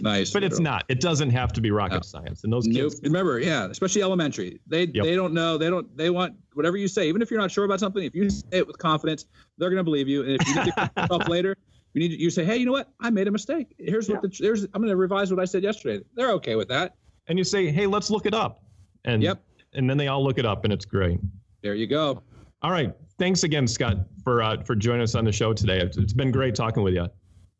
nice, 0.00 0.30
but 0.32 0.42
it's 0.42 0.58
not. 0.58 0.84
It 0.88 1.00
doesn't 1.00 1.30
have 1.30 1.52
to 1.52 1.60
be 1.60 1.70
rocket 1.70 2.04
science. 2.04 2.42
And 2.44 2.52
those 2.52 2.66
Nope. 2.66 2.90
kids, 2.92 3.00
Remember, 3.04 3.38
yeah, 3.38 3.66
especially 3.66 4.02
elementary. 4.02 4.60
They 4.66 4.86
Yep. 4.92 5.04
they 5.04 5.14
don't 5.14 5.32
know. 5.32 5.56
They 5.58 5.70
don't. 5.70 5.94
They 5.96 6.10
want 6.10 6.34
whatever 6.54 6.76
you 6.76 6.88
say. 6.88 7.08
Even 7.08 7.22
if 7.22 7.30
you're 7.30 7.40
not 7.40 7.50
sure 7.50 7.64
about 7.64 7.78
something, 7.80 8.02
if 8.02 8.14
you 8.14 8.28
say 8.30 8.42
it 8.50 8.66
with 8.66 8.78
confidence, 8.78 9.26
they're 9.58 9.70
going 9.70 9.78
to 9.78 9.84
believe 9.84 10.08
you. 10.08 10.22
And 10.22 10.32
if 10.40 10.48
you 10.48 10.54
need 10.56 10.64
to 10.66 10.72
correct 10.72 10.98
yourself 10.98 11.28
later, 11.28 11.56
you 11.94 12.00
need 12.00 12.08
to, 12.16 12.20
you 12.20 12.30
say, 12.30 12.44
hey, 12.44 12.56
you 12.56 12.66
know 12.66 12.72
what? 12.72 12.90
I 13.00 13.10
made 13.10 13.26
a 13.28 13.30
mistake. 13.30 13.74
Here's 13.78 14.08
what 14.08 14.22
the 14.22 14.28
there's. 14.40 14.64
I'm 14.64 14.70
going 14.82 14.88
to 14.88 14.96
revise 14.96 15.32
what 15.32 15.40
I 15.40 15.44
said 15.44 15.62
yesterday. 15.62 16.04
They're 16.14 16.30
okay 16.32 16.54
with 16.56 16.68
that. 16.68 16.94
and 17.28 17.38
you 17.38 17.44
say, 17.44 17.70
hey, 17.70 17.86
let's 17.86 18.10
look 18.10 18.26
it 18.26 18.34
up, 18.34 18.62
and 19.04 19.22
Yep. 19.22 19.42
and 19.74 19.88
then 19.88 19.96
they 19.96 20.08
all 20.08 20.22
look 20.24 20.38
it 20.38 20.46
up, 20.46 20.64
and 20.64 20.72
it's 20.72 20.84
great. 20.84 21.18
There 21.62 21.74
you 21.74 21.86
go. 21.86 22.22
All 22.62 22.70
right, 22.70 22.94
thanks 23.18 23.42
again, 23.42 23.66
Scott, 23.66 23.96
for 24.24 24.42
uh, 24.42 24.62
for 24.62 24.74
joining 24.74 25.02
us 25.02 25.14
on 25.14 25.24
the 25.24 25.32
show 25.32 25.52
today. 25.52 25.78
It's, 25.80 25.96
it's 25.96 26.12
been 26.12 26.30
great 26.30 26.54
talking 26.54 26.82
with 26.82 26.94
you. 26.94 27.06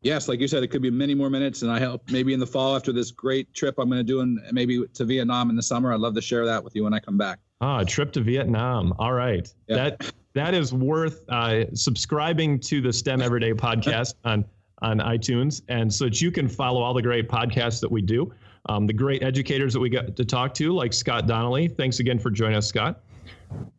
Yes, 0.03 0.27
like 0.27 0.39
you 0.39 0.47
said, 0.47 0.63
it 0.63 0.69
could 0.69 0.81
be 0.81 0.89
many 0.89 1.13
more 1.13 1.29
minutes, 1.29 1.61
and 1.61 1.69
I 1.71 1.79
hope 1.79 2.09
maybe 2.09 2.33
in 2.33 2.39
the 2.39 2.47
fall 2.47 2.75
after 2.75 2.91
this 2.91 3.11
great 3.11 3.53
trip 3.53 3.75
I'm 3.77 3.87
going 3.87 3.99
to 3.99 4.03
do, 4.03 4.21
and 4.21 4.39
maybe 4.51 4.83
to 4.95 5.05
Vietnam 5.05 5.49
in 5.51 5.55
the 5.55 5.61
summer. 5.61 5.93
I'd 5.93 5.99
love 5.99 6.15
to 6.15 6.21
share 6.21 6.45
that 6.45 6.63
with 6.63 6.75
you 6.75 6.83
when 6.83 6.93
I 6.93 6.99
come 6.99 7.17
back. 7.17 7.37
Ah, 7.61 7.79
a 7.81 7.85
trip 7.85 8.11
to 8.13 8.21
Vietnam. 8.21 8.93
All 8.97 9.13
right. 9.13 9.47
Yeah. 9.67 9.75
That 9.75 10.11
that 10.33 10.53
is 10.53 10.73
worth 10.73 11.27
uh, 11.29 11.65
subscribing 11.73 12.59
to 12.61 12.81
the 12.81 12.91
STEM 12.93 13.21
Everyday 13.21 13.53
podcast 13.53 14.15
on 14.25 14.45
on 14.83 14.97
iTunes, 14.99 15.61
and 15.67 15.93
so 15.93 16.05
that 16.05 16.19
you 16.21 16.31
can 16.31 16.47
follow 16.47 16.81
all 16.81 16.93
the 16.93 17.01
great 17.03 17.29
podcasts 17.29 17.79
that 17.81 17.91
we 17.91 18.01
do. 18.01 18.33
Um, 18.67 18.87
the 18.87 18.93
great 18.93 19.21
educators 19.23 19.73
that 19.73 19.79
we 19.79 19.89
got 19.89 20.15
to 20.15 20.25
talk 20.25 20.53
to, 20.55 20.71
like 20.73 20.93
Scott 20.93 21.27
Donnelly. 21.27 21.67
Thanks 21.67 21.99
again 21.99 22.17
for 22.17 22.31
joining 22.31 22.57
us, 22.57 22.67
Scott. 22.67 23.03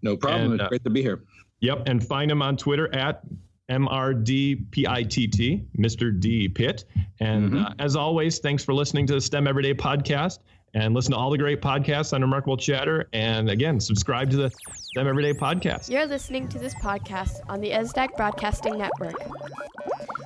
No 0.02 0.16
problem. 0.16 0.52
And, 0.52 0.60
uh, 0.60 0.68
great 0.68 0.84
to 0.84 0.90
be 0.90 1.02
here. 1.02 1.22
Yep, 1.60 1.84
and 1.86 2.04
find 2.06 2.30
him 2.30 2.40
on 2.42 2.56
Twitter 2.56 2.92
at 2.94 3.22
MRDPITT, 3.70 5.64
Mr. 5.78 6.18
D 6.18 6.48
Pitt. 6.48 6.84
And 7.20 7.52
Mhm. 7.52 7.66
uh, 7.66 7.74
as 7.78 7.96
always, 7.96 8.38
thanks 8.38 8.64
for 8.64 8.74
listening 8.74 9.06
to 9.06 9.14
the 9.14 9.20
STEM 9.20 9.46
Everyday 9.46 9.74
podcast 9.74 10.38
and 10.74 10.94
listen 10.94 11.12
to 11.12 11.18
all 11.18 11.30
the 11.30 11.38
great 11.38 11.60
podcasts 11.60 12.12
on 12.12 12.20
Remarkable 12.20 12.56
Chatter. 12.56 13.08
And 13.12 13.50
again, 13.50 13.80
subscribe 13.80 14.30
to 14.30 14.36
the 14.36 14.50
STEM 14.72 15.06
Everyday 15.06 15.34
podcast. 15.34 15.90
You're 15.90 16.06
listening 16.06 16.48
to 16.48 16.58
this 16.58 16.74
podcast 16.76 17.40
on 17.48 17.60
the 17.60 17.70
ESDAC 17.70 18.16
Broadcasting 18.16 18.78
Network. 18.78 19.16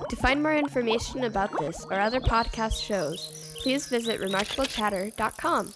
To 0.09 0.15
find 0.15 0.41
more 0.41 0.55
information 0.55 1.25
about 1.25 1.57
this 1.59 1.85
or 1.91 1.99
other 1.99 2.21
podcast 2.21 2.81
shows, 2.81 3.55
please 3.61 3.87
visit 3.87 4.21
remarkablechatter.com. 4.21 5.73